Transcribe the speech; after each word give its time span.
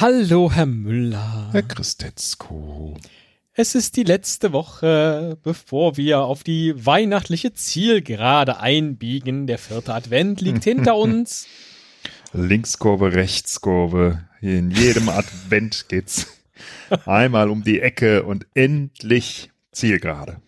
Hallo, 0.00 0.52
Herr 0.52 0.66
Müller. 0.66 1.48
Herr 1.50 1.64
Christetzko. 1.64 2.96
Es 3.52 3.74
ist 3.74 3.96
die 3.96 4.04
letzte 4.04 4.52
Woche, 4.52 5.36
bevor 5.42 5.96
wir 5.96 6.20
auf 6.20 6.44
die 6.44 6.86
weihnachtliche 6.86 7.52
Zielgerade 7.52 8.60
einbiegen. 8.60 9.48
Der 9.48 9.58
vierte 9.58 9.92
Advent 9.94 10.40
liegt 10.40 10.62
hinter 10.62 10.94
uns. 10.96 11.48
Linkskurve, 12.32 13.12
Rechtskurve. 13.12 14.22
In 14.40 14.70
jedem 14.70 15.08
Advent 15.08 15.88
geht's 15.88 16.28
einmal 17.04 17.50
um 17.50 17.64
die 17.64 17.80
Ecke 17.80 18.22
und 18.22 18.46
endlich 18.54 19.50
Zielgerade. 19.72 20.40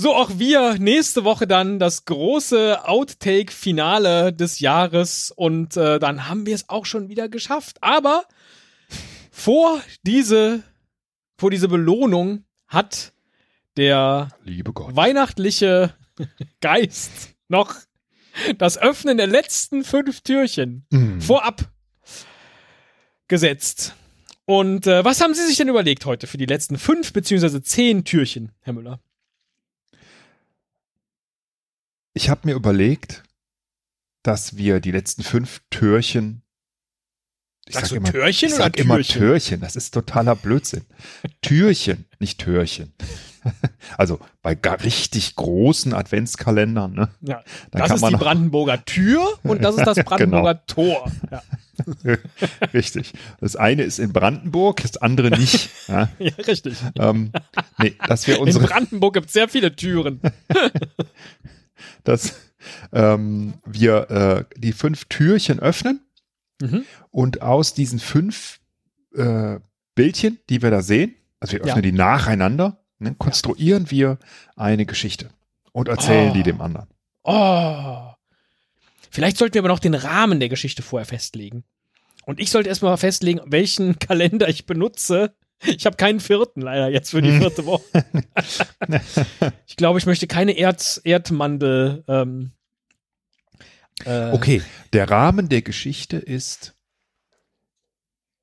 So 0.00 0.14
auch 0.14 0.30
wir 0.38 0.74
nächste 0.78 1.24
Woche 1.24 1.48
dann 1.48 1.80
das 1.80 2.04
große 2.04 2.86
Outtake-Finale 2.86 4.32
des 4.32 4.60
Jahres 4.60 5.32
und 5.34 5.76
äh, 5.76 5.98
dann 5.98 6.28
haben 6.28 6.46
wir 6.46 6.54
es 6.54 6.68
auch 6.68 6.86
schon 6.86 7.08
wieder 7.08 7.28
geschafft. 7.28 7.78
Aber 7.80 8.22
vor 9.32 9.80
diese 10.06 10.62
vor 11.36 11.50
diese 11.50 11.66
Belohnung 11.66 12.44
hat 12.68 13.12
der 13.76 14.28
Liebe 14.44 14.72
Gott. 14.72 14.94
weihnachtliche 14.94 15.92
Geist 16.60 17.34
noch 17.48 17.74
das 18.56 18.78
Öffnen 18.78 19.16
der 19.16 19.26
letzten 19.26 19.82
fünf 19.82 20.20
Türchen 20.20 20.86
Mm. 20.90 21.18
vorab 21.18 21.72
gesetzt. 23.26 23.96
Und 24.44 24.86
äh, 24.86 25.04
was 25.04 25.20
haben 25.20 25.34
Sie 25.34 25.44
sich 25.44 25.56
denn 25.56 25.68
überlegt 25.68 26.06
heute 26.06 26.28
für 26.28 26.38
die 26.38 26.46
letzten 26.46 26.78
fünf 26.78 27.12
beziehungsweise 27.12 27.62
zehn 27.62 28.04
Türchen, 28.04 28.52
Herr 28.60 28.74
Müller? 28.74 29.00
Ich 32.18 32.30
habe 32.30 32.40
mir 32.48 32.56
überlegt, 32.56 33.22
dass 34.24 34.56
wir 34.56 34.80
die 34.80 34.90
letzten 34.90 35.22
fünf 35.22 35.60
Türchen. 35.70 36.42
Ich 37.68 37.74
Sagst 37.76 37.90
sag 37.90 37.94
du 37.94 37.96
immer, 38.00 38.10
Türchen 38.10 38.48
ich 38.48 38.54
oder 38.56 38.64
sag 38.64 38.76
immer 38.76 38.94
Türchen? 38.96 39.18
Türchen. 39.20 39.60
Das 39.60 39.76
ist 39.76 39.94
totaler 39.94 40.34
Blödsinn. 40.34 40.84
Türchen, 41.42 42.06
nicht 42.18 42.40
Türchen. 42.40 42.92
Also 43.96 44.18
bei 44.42 44.54
gar 44.56 44.82
richtig 44.82 45.36
großen 45.36 45.94
Adventskalendern, 45.94 46.92
ne? 46.92 47.08
Ja, 47.22 47.42
Da 47.70 47.78
das 47.78 47.86
kann 47.88 47.96
ist 47.96 48.00
man 48.02 48.08
die 48.10 48.12
noch- 48.14 48.20
Brandenburger 48.20 48.84
Tür 48.84 49.38
und 49.44 49.62
das 49.62 49.76
ist 49.76 49.86
das 49.86 49.96
Brandenburger 50.04 50.66
Tor. 50.66 51.10
Ja, 51.30 51.42
Richtig. 52.74 53.12
Das 53.40 53.54
eine 53.56 53.84
ist 53.84 54.00
in 54.00 54.12
Brandenburg, 54.12 54.82
das 54.82 54.96
andere 54.98 55.30
nicht. 55.30 55.70
Ja, 55.86 56.10
ja 56.18 56.32
richtig. 56.46 56.76
ähm, 56.98 57.30
nee, 57.78 57.94
dass 58.08 58.26
wir 58.26 58.36
In 58.36 58.42
unsere, 58.42 58.66
Brandenburg 58.66 59.14
gibt 59.14 59.28
es 59.28 59.32
sehr 59.32 59.48
viele 59.48 59.74
Türen. 59.74 60.20
Dass 62.04 62.34
ähm, 62.92 63.54
wir 63.64 64.10
äh, 64.10 64.44
die 64.58 64.72
fünf 64.72 65.04
Türchen 65.06 65.58
öffnen 65.60 66.00
Mhm. 66.60 66.84
und 67.12 67.40
aus 67.42 67.72
diesen 67.72 68.00
fünf 68.00 68.58
äh, 69.14 69.60
Bildchen, 69.94 70.38
die 70.48 70.60
wir 70.60 70.72
da 70.72 70.82
sehen, 70.82 71.14
also 71.38 71.52
wir 71.52 71.60
Ja. 71.60 71.66
öffnen 71.66 71.84
die 71.84 71.92
nacheinander, 71.92 72.78
ne, 72.98 73.14
konstruieren 73.16 73.92
wir 73.92 74.18
eine 74.56 74.84
Geschichte 74.84 75.30
und 75.70 75.86
erzählen 75.86 76.30
Oh. 76.30 76.34
die 76.34 76.42
dem 76.42 76.60
anderen. 76.60 76.88
Oh. 77.22 78.10
Vielleicht 79.10 79.36
sollten 79.38 79.54
wir 79.54 79.60
aber 79.62 79.68
noch 79.68 79.78
den 79.78 79.94
Rahmen 79.94 80.40
der 80.40 80.48
Geschichte 80.48 80.82
vorher 80.82 81.06
festlegen. 81.06 81.62
Und 82.26 82.40
ich 82.40 82.50
sollte 82.50 82.68
erstmal 82.68 82.96
festlegen, 82.96 83.40
welchen 83.46 83.98
Kalender 84.00 84.48
ich 84.48 84.66
benutze. 84.66 85.34
Ich 85.66 85.86
habe 85.86 85.96
keinen 85.96 86.20
vierten 86.20 86.60
leider 86.62 86.88
jetzt 86.88 87.10
für 87.10 87.20
die 87.22 87.30
Hm. 87.32 87.40
vierte 87.40 87.66
Woche. 87.66 87.82
ich 89.66 89.76
glaube, 89.76 89.98
ich 89.98 90.06
möchte 90.06 90.26
keine 90.26 90.52
Erd 90.52 91.00
Erdmandel. 91.04 92.04
Ähm, 92.06 92.52
äh, 94.04 94.30
Okay, 94.30 94.62
der 94.92 95.10
Rahmen 95.10 95.48
der 95.48 95.62
Geschichte 95.62 96.16
ist 96.16 96.74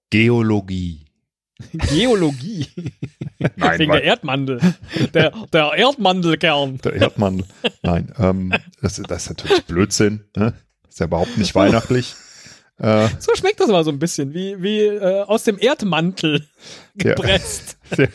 Geologie. 0.09 1.05
Geologie. 1.71 2.67
Nein, 3.55 3.79
Wegen 3.79 3.91
der 3.93 4.03
Erdmandel. 4.03 4.59
Der, 5.13 5.31
der 5.53 5.71
Erdmandelkern. 5.73 6.79
Der 6.79 6.93
Erdmann. 6.93 7.43
Nein, 7.81 8.13
ähm, 8.17 8.53
das, 8.81 8.95
das 9.07 9.23
ist 9.23 9.29
natürlich 9.29 9.63
Blödsinn. 9.65 10.25
Ne? 10.35 10.53
Ist 10.89 10.99
ja 10.99 11.05
überhaupt 11.05 11.37
nicht 11.37 11.55
weihnachtlich. 11.55 12.15
Äh, 12.77 13.07
So 13.19 13.33
schmeckt 13.35 13.59
das 13.59 13.69
aber 13.69 13.83
so 13.83 13.91
ein 13.91 13.99
bisschen, 13.99 14.33
wie, 14.33 14.61
wie 14.61 14.79
äh, 14.81 15.21
aus 15.23 15.43
dem 15.43 15.57
Erdmantel 15.59 16.45
gepresst. 16.95 17.77
der, 17.97 18.09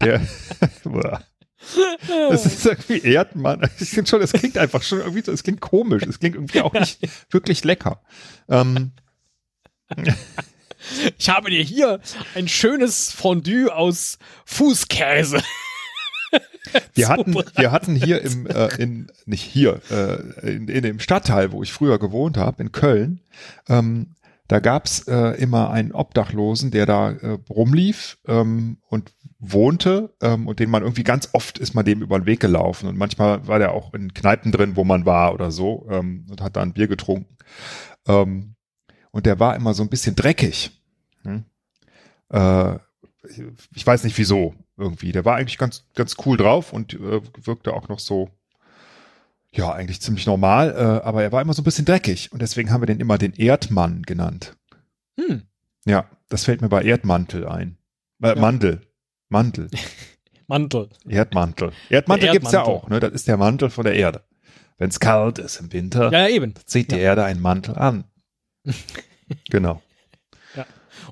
der, 0.00 0.20
Uah. 0.84 1.22
das 2.08 2.44
ist 2.46 2.66
irgendwie 2.66 3.00
Erdmann. 3.00 3.68
Ich 3.80 3.90
finde 3.90 4.10
schon, 4.10 4.20
es 4.20 4.32
klingt 4.32 4.58
einfach 4.58 4.82
schon 4.82 4.98
irgendwie 4.98 5.22
so, 5.22 5.32
es 5.32 5.42
klingt 5.42 5.60
komisch. 5.60 6.02
Es 6.02 6.18
klingt 6.18 6.34
irgendwie 6.36 6.60
auch 6.60 6.72
nicht 6.72 6.98
wirklich 7.30 7.64
lecker. 7.64 8.02
Ähm, 8.48 8.92
Ich 11.18 11.28
habe 11.28 11.50
dir 11.50 11.62
hier 11.62 12.00
ein 12.34 12.48
schönes 12.48 13.12
Fondue 13.12 13.72
aus 13.74 14.18
Fußkäse. 14.44 15.40
wir 16.94 17.08
hatten, 17.08 17.34
wir 17.34 17.72
hatten 17.72 17.94
hier 17.94 18.22
im, 18.22 18.46
äh, 18.46 18.68
in, 18.76 19.08
nicht 19.26 19.42
hier, 19.42 19.80
äh, 19.90 20.48
in, 20.48 20.68
in 20.68 20.82
dem 20.82 21.00
Stadtteil, 21.00 21.52
wo 21.52 21.62
ich 21.62 21.72
früher 21.72 21.98
gewohnt 21.98 22.36
habe, 22.36 22.62
in 22.62 22.72
Köln, 22.72 23.20
ähm, 23.68 24.14
da 24.48 24.60
gab's 24.60 25.06
äh, 25.08 25.40
immer 25.40 25.70
einen 25.70 25.92
Obdachlosen, 25.92 26.70
der 26.70 26.84
da 26.84 27.12
äh, 27.12 27.38
rumlief 27.48 28.18
ähm, 28.26 28.76
und 28.88 29.14
wohnte 29.38 30.14
ähm, 30.20 30.46
und 30.46 30.58
den 30.60 30.68
man 30.68 30.82
irgendwie 30.82 31.04
ganz 31.04 31.30
oft 31.32 31.58
ist 31.58 31.74
man 31.74 31.86
dem 31.86 32.02
über 32.02 32.18
den 32.18 32.26
Weg 32.26 32.40
gelaufen 32.40 32.88
und 32.88 32.98
manchmal 32.98 33.46
war 33.46 33.58
der 33.58 33.72
auch 33.72 33.94
in 33.94 34.12
Kneipen 34.12 34.52
drin, 34.52 34.76
wo 34.76 34.84
man 34.84 35.06
war 35.06 35.32
oder 35.32 35.50
so 35.50 35.86
ähm, 35.90 36.26
und 36.28 36.42
hat 36.42 36.56
da 36.56 36.60
ein 36.60 36.74
Bier 36.74 36.86
getrunken. 36.86 37.36
Ähm, 38.06 38.54
und 39.10 39.26
der 39.26 39.40
war 39.40 39.56
immer 39.56 39.74
so 39.74 39.82
ein 39.82 39.88
bisschen 39.88 40.16
dreckig. 40.16 40.70
Hm? 41.22 41.44
Äh, 42.30 42.74
ich 43.74 43.86
weiß 43.86 44.04
nicht 44.04 44.18
wieso 44.18 44.54
irgendwie. 44.76 45.12
Der 45.12 45.24
war 45.24 45.36
eigentlich 45.36 45.58
ganz, 45.58 45.84
ganz 45.94 46.16
cool 46.24 46.36
drauf 46.36 46.72
und 46.72 46.94
äh, 46.94 47.20
wirkte 47.44 47.72
auch 47.74 47.88
noch 47.88 47.98
so, 47.98 48.30
ja, 49.54 49.70
eigentlich 49.72 50.00
ziemlich 50.00 50.26
normal, 50.26 50.70
äh, 50.70 51.06
aber 51.06 51.22
er 51.22 51.32
war 51.32 51.42
immer 51.42 51.52
so 51.54 51.60
ein 51.62 51.64
bisschen 51.64 51.84
dreckig 51.84 52.32
und 52.32 52.40
deswegen 52.40 52.70
haben 52.70 52.80
wir 52.82 52.86
den 52.86 53.00
immer 53.00 53.18
den 53.18 53.34
Erdmann 53.34 54.02
genannt. 54.02 54.56
Hm. 55.20 55.42
Ja, 55.84 56.06
das 56.28 56.44
fällt 56.44 56.62
mir 56.62 56.68
bei 56.68 56.82
Erdmantel 56.82 57.46
ein. 57.46 57.76
Äh, 58.22 58.28
Ja. 58.28 58.34
Mandel. 58.36 58.80
Mantel. 59.28 59.68
Mantel. 60.46 60.88
Erdmantel. 61.08 61.72
Erdmantel 61.88 62.26
Der 62.26 62.32
gibt's 62.32 62.52
ja 62.52 62.62
auch, 62.62 62.88
ne? 62.88 63.00
Das 63.00 63.12
ist 63.12 63.28
der 63.28 63.36
Mantel 63.36 63.70
von 63.70 63.84
der 63.84 63.94
Erde. 63.94 64.22
Wenn 64.78 64.88
es 64.90 65.00
kalt 65.00 65.38
ist 65.38 65.60
im 65.60 65.72
Winter, 65.72 66.10
Ja, 66.12 66.26
ja, 66.26 66.28
eben. 66.28 66.54
zieht 66.66 66.90
die 66.90 66.96
Ja. 66.96 67.02
Erde 67.02 67.24
einen 67.24 67.40
Mantel 67.40 67.76
an. 67.76 68.04
genau. 69.50 69.82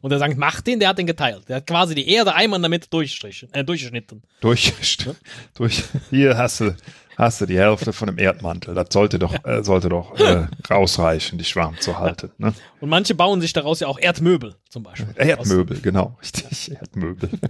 Und 0.01 0.11
der 0.11 0.19
Sankt 0.19 0.39
Martin, 0.39 0.81
der 0.81 0.91
hat 0.91 0.99
den 0.99 1.07
geteilt. 1.07 1.49
Der 1.49 1.57
hat 1.57 1.67
quasi 1.67 1.95
die 1.95 2.09
Erde 2.09 2.35
einmal 2.35 2.61
damit 2.61 2.93
durchstrichen, 2.93 3.53
äh, 3.53 3.65
durchgeschnitten. 3.65 4.23
Durch, 4.41 4.73
durch, 5.55 5.85
hier 6.11 6.37
hast 6.37 6.61
du, 6.61 6.77
hast 7.17 7.41
du 7.41 7.47
die 7.47 7.59
Hälfte 7.59 7.93
von 7.93 8.07
dem 8.07 8.19
Erdmantel. 8.19 8.75
Das 8.75 8.89
sollte 8.93 9.19
doch, 9.19 9.35
äh, 9.45 9.63
sollte 9.63 9.89
doch 9.89 10.19
äh, 10.19 10.47
rausreichen, 10.71 11.39
dich 11.39 11.55
warm 11.57 11.79
zu 11.81 11.99
halten. 11.99 12.31
Ne? 12.39 12.55
Und 12.81 12.89
manche 12.89 13.15
bauen 13.15 13.41
sich 13.41 13.53
daraus 13.53 13.81
ja 13.81 13.89
auch 13.89 13.99
Erdmöbel 13.99 14.57
zum 14.69 14.83
Beispiel. 14.83 15.15
Erdmöbel, 15.17 15.81
genau, 15.81 16.17
richtig, 16.23 16.73
Erdmöbel. 16.73 17.31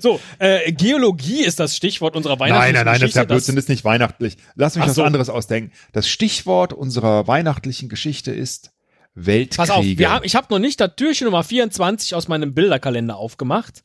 So, 0.00 0.20
äh, 0.38 0.72
Geologie 0.72 1.44
ist 1.44 1.60
das 1.60 1.76
Stichwort 1.76 2.16
unserer 2.16 2.36
Nein, 2.36 2.50
weihnachtlichen 2.50 2.74
nein, 2.74 2.84
nein, 2.84 3.00
das 3.00 3.10
ist 3.10 3.14
ja 3.16 3.22
Geschichte. 3.22 3.26
Blödsinn, 3.26 3.54
das 3.56 3.64
ist 3.64 3.68
nicht 3.68 3.84
weihnachtlich. 3.84 4.36
Lass 4.54 4.74
mich 4.74 4.84
Ach 4.84 4.88
was 4.88 4.96
so. 4.96 5.02
anderes 5.02 5.30
ausdenken. 5.30 5.72
Das 5.92 6.08
Stichwort 6.08 6.72
unserer 6.72 7.26
weihnachtlichen 7.26 7.88
Geschichte 7.88 8.32
ist 8.32 8.72
Weltkriege. 9.14 9.56
Pass 9.56 9.70
auf, 9.70 9.84
haben, 9.84 10.24
ich 10.24 10.34
habe 10.34 10.46
noch 10.50 10.58
nicht 10.58 10.80
das 10.80 10.96
Türchen 10.96 11.26
Nummer 11.26 11.44
24 11.44 12.14
aus 12.14 12.28
meinem 12.28 12.54
Bilderkalender 12.54 13.16
aufgemacht. 13.16 13.82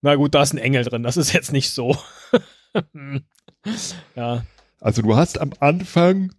Na 0.00 0.14
gut, 0.16 0.34
da 0.34 0.42
ist 0.42 0.52
ein 0.52 0.58
Engel 0.58 0.84
drin, 0.84 1.02
das 1.02 1.16
ist 1.16 1.32
jetzt 1.32 1.52
nicht 1.52 1.70
so. 1.70 1.96
ja, 4.14 4.44
Also 4.80 5.02
du 5.02 5.16
hast 5.16 5.40
am 5.40 5.52
Anfang 5.60 6.32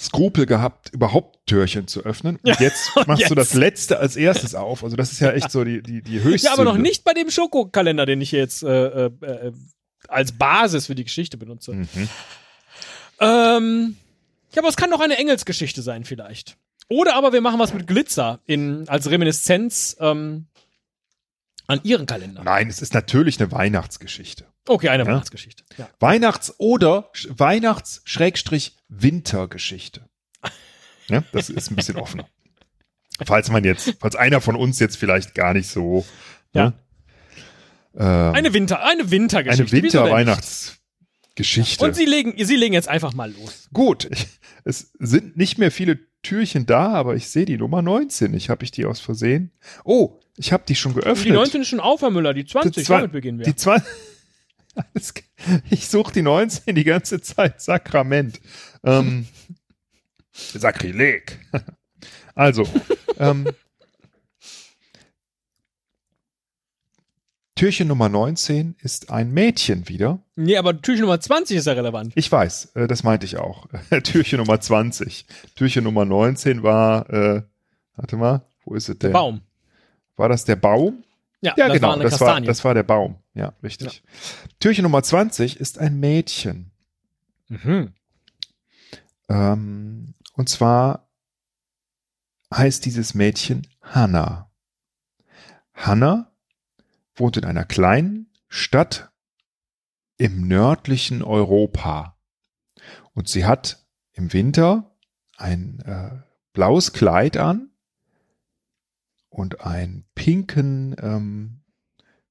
Skrupel 0.00 0.46
gehabt, 0.46 0.90
überhaupt 0.92 1.46
Türchen 1.46 1.86
zu 1.86 2.00
öffnen. 2.04 2.36
Und 2.42 2.60
jetzt 2.60 2.90
machst 3.06 3.30
du 3.30 3.34
jetzt? 3.34 3.36
das 3.36 3.54
letzte 3.54 3.98
als 3.98 4.16
erstes 4.16 4.54
auf. 4.54 4.82
Also 4.82 4.96
das 4.96 5.12
ist 5.12 5.20
ja 5.20 5.30
echt 5.30 5.50
so 5.50 5.64
die, 5.64 5.82
die, 5.82 6.02
die 6.02 6.22
höchste. 6.22 6.48
ja 6.48 6.52
aber 6.52 6.64
noch 6.64 6.76
nicht 6.76 7.04
bei 7.04 7.12
dem 7.12 7.30
Schokokalender, 7.30 8.04
den 8.04 8.20
ich 8.20 8.32
jetzt 8.32 8.62
äh, 8.62 9.06
äh, 9.06 9.10
äh, 9.20 9.52
als 10.08 10.32
Basis 10.32 10.86
für 10.86 10.94
die 10.94 11.04
Geschichte 11.04 11.36
benutze. 11.36 11.74
Mhm. 11.74 12.08
Ähm, 13.20 13.96
ja, 14.52 14.62
aber 14.62 14.68
es 14.68 14.76
kann 14.76 14.90
doch 14.90 15.00
eine 15.00 15.16
Engelsgeschichte 15.16 15.82
sein 15.82 16.04
vielleicht. 16.04 16.56
Oder 16.92 17.14
aber 17.16 17.32
wir 17.32 17.40
machen 17.40 17.58
was 17.58 17.72
mit 17.74 17.86
Glitzer 17.86 18.40
in, 18.46 18.86
als 18.88 19.08
Reminiszenz 19.10 19.96
ähm, 20.00 20.46
an 21.66 21.80
ihren 21.84 22.04
Kalender. 22.06 22.42
Nein, 22.44 22.68
es 22.68 22.80
ist 22.82 22.92
natürlich 22.94 23.40
eine 23.40 23.50
Weihnachtsgeschichte. 23.50 24.46
Okay, 24.68 24.88
eine 24.90 25.02
Ja. 25.04 25.08
Weihnachtsgeschichte. 25.08 25.64
Ja. 25.78 25.88
Weihnachts- 26.00 26.54
oder 26.58 27.10
Sch- 27.14 27.28
Weihnachts-Wintergeschichte. 27.38 30.08
Ja, 31.08 31.22
das 31.32 31.48
ist 31.50 31.70
ein 31.70 31.76
bisschen 31.76 31.96
offener. 31.96 32.28
Falls 33.26 33.50
man 33.50 33.64
jetzt, 33.64 33.96
falls 34.00 34.16
einer 34.16 34.40
von 34.40 34.56
uns 34.56 34.78
jetzt 34.78 34.96
vielleicht 34.96 35.34
gar 35.34 35.52
nicht 35.54 35.68
so. 35.68 36.04
Ja. 36.54 36.72
Ne, 37.94 38.32
Eine 38.34 38.54
Winter, 38.54 38.80
eine 38.82 39.02
eine 39.02 39.10
Wintergeschichte. 39.10 39.74
Nicht? 39.76 39.84
Winter-Weihnachtsgeschichte. 39.94 41.84
Und 41.84 41.94
sie 41.94 42.06
legen, 42.06 42.34
sie 42.44 42.56
legen 42.56 42.72
jetzt 42.74 42.88
einfach 42.88 43.12
mal 43.12 43.30
los. 43.32 43.68
Gut, 43.72 44.08
es 44.64 44.90
sind 44.98 45.36
nicht 45.36 45.58
mehr 45.58 45.70
viele 45.70 45.98
Türchen 46.22 46.66
da, 46.66 46.88
aber 46.92 47.14
ich 47.16 47.28
sehe 47.28 47.44
die 47.44 47.58
Nummer 47.58 47.82
19 47.82 48.30
nicht. 48.30 48.48
Habe 48.48 48.64
ich 48.64 48.70
die 48.70 48.84
aus 48.86 49.00
Versehen? 49.00 49.50
Oh, 49.84 50.18
ich 50.36 50.52
habe 50.52 50.64
die 50.66 50.74
schon 50.76 50.94
geöffnet. 50.94 51.26
Die 51.26 51.32
19 51.32 51.62
ist 51.62 51.68
schon 51.68 51.80
auf, 51.80 52.02
Herr 52.02 52.10
Müller, 52.10 52.32
die 52.34 52.44
20, 52.44 52.84
Die 52.84 52.88
damit 52.88 53.12
beginnen 53.12 53.38
wir. 53.38 53.44
Die 53.46 53.56
20. 53.56 53.86
Alles 54.74 55.14
g- 55.14 55.22
Ich 55.70 55.88
suche 55.88 56.12
die 56.12 56.22
19 56.22 56.74
die 56.74 56.84
ganze 56.84 57.20
Zeit. 57.20 57.60
Sakrament. 57.60 58.40
Ähm, 58.84 59.26
Sakrileg. 60.32 61.38
Also, 62.34 62.66
ähm, 63.18 63.46
Türchen 67.62 67.86
Nummer 67.86 68.08
19 68.08 68.74
ist 68.80 69.12
ein 69.12 69.30
Mädchen 69.30 69.88
wieder. 69.88 70.18
nee, 70.34 70.56
aber 70.56 70.82
Türchen 70.82 71.02
Nummer 71.02 71.20
20 71.20 71.58
ist 71.58 71.68
ja 71.68 71.74
relevant. 71.74 72.12
Ich 72.16 72.32
weiß, 72.32 72.72
äh, 72.74 72.88
das 72.88 73.04
meinte 73.04 73.24
ich 73.24 73.36
auch. 73.36 73.68
Türchen 74.02 74.40
Nummer 74.40 74.60
20. 74.60 75.24
Türchen 75.54 75.84
Nummer 75.84 76.04
19 76.04 76.64
war, 76.64 77.08
äh, 77.08 77.42
warte 77.94 78.16
mal, 78.16 78.42
wo 78.64 78.74
ist 78.74 78.88
es 78.88 78.98
denn? 78.98 79.12
Baum. 79.12 79.42
War 80.16 80.28
das 80.28 80.44
der 80.44 80.56
Baum? 80.56 81.04
Ja, 81.40 81.54
Ja, 81.56 81.68
das 81.68 81.76
genau, 81.76 81.90
war 81.90 81.98
das 81.98 82.20
war, 82.20 82.40
das 82.40 82.64
war 82.64 82.74
der 82.74 82.82
Baum. 82.82 83.14
Ja, 83.32 83.52
richtig. 83.62 84.02
Türchen 84.58 84.82
Nummer 84.82 85.04
20 85.04 85.60
ist 85.60 85.78
ein 85.78 86.00
Mädchen. 86.00 86.72
mhm. 87.46 87.92
Ähm, 89.28 90.14
und 90.34 90.48
zwar 90.48 91.06
heißt 92.52 92.84
dieses 92.84 93.14
Mädchen 93.14 93.68
Hannah. 93.82 94.50
Hannah 95.74 96.31
wohnt 97.14 97.36
in 97.36 97.44
einer 97.44 97.64
kleinen 97.64 98.30
Stadt 98.48 99.10
im 100.16 100.46
nördlichen 100.46 101.22
Europa. 101.22 102.18
Und 103.14 103.28
sie 103.28 103.44
hat 103.44 103.86
im 104.12 104.32
Winter 104.32 104.94
ein 105.36 105.80
äh, 105.80 106.22
blaues 106.52 106.92
Kleid 106.92 107.36
an 107.36 107.70
und 109.28 109.62
einen 109.62 110.04
pinken, 110.14 110.94
ähm, 111.00 111.62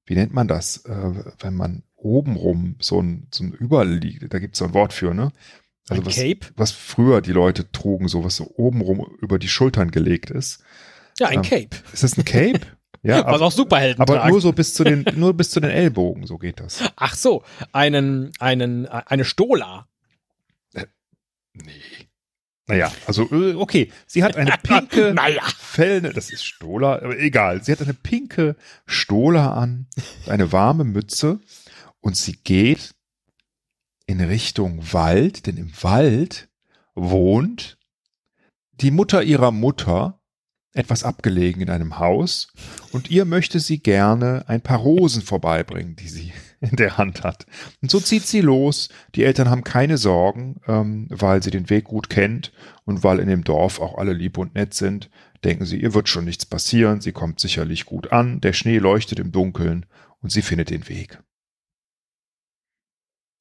wie 0.04 0.14
nennt 0.14 0.32
man 0.32 0.48
das, 0.48 0.84
äh, 0.84 1.24
wenn 1.40 1.54
man 1.54 1.82
obenrum 1.96 2.76
so 2.80 3.00
ein, 3.00 3.28
so 3.30 3.44
ein 3.44 3.52
Überliegt, 3.52 4.32
da 4.32 4.38
gibt 4.38 4.54
es 4.54 4.58
so 4.58 4.64
ein 4.64 4.74
Wort 4.74 4.92
für, 4.92 5.14
ne? 5.14 5.32
ein 5.90 6.06
was, 6.06 6.14
Cape. 6.14 6.46
was 6.56 6.70
früher 6.70 7.20
die 7.20 7.32
Leute 7.32 7.70
trugen, 7.70 8.08
so 8.08 8.24
was 8.24 8.36
so 8.36 8.52
obenrum 8.56 9.04
über 9.20 9.38
die 9.38 9.48
Schultern 9.48 9.90
gelegt 9.90 10.30
ist. 10.30 10.62
Ja, 11.18 11.28
ein 11.28 11.38
ähm, 11.38 11.42
Cape. 11.42 11.76
Ist 11.92 12.02
das 12.02 12.16
ein 12.16 12.24
Cape? 12.24 12.60
ja, 13.02 13.18
Was 13.18 13.26
aber, 13.26 13.40
auch 13.46 13.52
Superhelden 13.52 14.00
aber 14.00 14.14
tragen. 14.14 14.30
nur 14.30 14.40
so 14.40 14.52
bis 14.52 14.74
zu 14.74 14.84
den, 14.84 15.04
nur 15.16 15.34
bis 15.34 15.50
zu 15.50 15.60
den 15.60 15.70
Ellbogen, 15.70 16.26
so 16.26 16.38
geht 16.38 16.60
das. 16.60 16.82
Ach 16.96 17.14
so, 17.14 17.42
einen, 17.72 18.32
einen, 18.38 18.86
äh, 18.86 19.02
eine 19.06 19.24
Stola. 19.24 19.88
Nee. 21.54 22.08
Naja, 22.66 22.90
also, 23.06 23.28
äh, 23.30 23.54
okay. 23.54 23.90
Sie 24.06 24.22
hat 24.24 24.36
eine 24.36 24.52
pinke 24.62 25.12
Naja. 25.14 25.42
Fellne, 25.58 26.12
das 26.12 26.30
ist 26.30 26.44
Stola, 26.44 26.96
aber 26.96 27.18
egal. 27.18 27.62
Sie 27.62 27.72
hat 27.72 27.82
eine 27.82 27.94
pinke 27.94 28.56
Stola 28.86 29.52
an, 29.52 29.86
eine 30.26 30.52
warme 30.52 30.84
Mütze 30.84 31.40
und 32.00 32.16
sie 32.16 32.36
geht 32.44 32.94
in 34.06 34.20
Richtung 34.20 34.92
Wald, 34.92 35.46
denn 35.46 35.56
im 35.56 35.72
Wald 35.82 36.48
wohnt 36.94 37.78
die 38.72 38.90
Mutter 38.90 39.22
ihrer 39.22 39.50
Mutter, 39.50 40.20
etwas 40.74 41.04
abgelegen 41.04 41.62
in 41.62 41.70
einem 41.70 41.98
Haus, 41.98 42.48
und 42.92 43.10
ihr 43.10 43.24
möchte 43.24 43.60
sie 43.60 43.78
gerne 43.78 44.44
ein 44.48 44.60
paar 44.60 44.78
Rosen 44.78 45.22
vorbeibringen, 45.22 45.96
die 45.96 46.08
sie 46.08 46.32
in 46.60 46.76
der 46.76 46.96
Hand 46.96 47.24
hat. 47.24 47.46
Und 47.80 47.90
so 47.90 48.00
zieht 48.00 48.26
sie 48.26 48.40
los. 48.40 48.88
Die 49.14 49.24
Eltern 49.24 49.50
haben 49.50 49.64
keine 49.64 49.98
Sorgen, 49.98 50.60
ähm, 50.66 51.06
weil 51.10 51.42
sie 51.42 51.50
den 51.50 51.68
Weg 51.70 51.84
gut 51.84 52.08
kennt 52.08 52.52
und 52.84 53.02
weil 53.04 53.18
in 53.18 53.28
dem 53.28 53.44
Dorf 53.44 53.80
auch 53.80 53.98
alle 53.98 54.12
lieb 54.12 54.38
und 54.38 54.54
nett 54.54 54.74
sind. 54.74 55.10
Denken 55.44 55.66
sie, 55.66 55.80
ihr 55.80 55.92
wird 55.92 56.08
schon 56.08 56.24
nichts 56.24 56.46
passieren, 56.46 57.00
sie 57.00 57.12
kommt 57.12 57.40
sicherlich 57.40 57.84
gut 57.84 58.12
an, 58.12 58.40
der 58.40 58.52
Schnee 58.52 58.78
leuchtet 58.78 59.18
im 59.18 59.32
Dunkeln 59.32 59.86
und 60.20 60.30
sie 60.30 60.42
findet 60.42 60.70
den 60.70 60.88
Weg. 60.88 61.20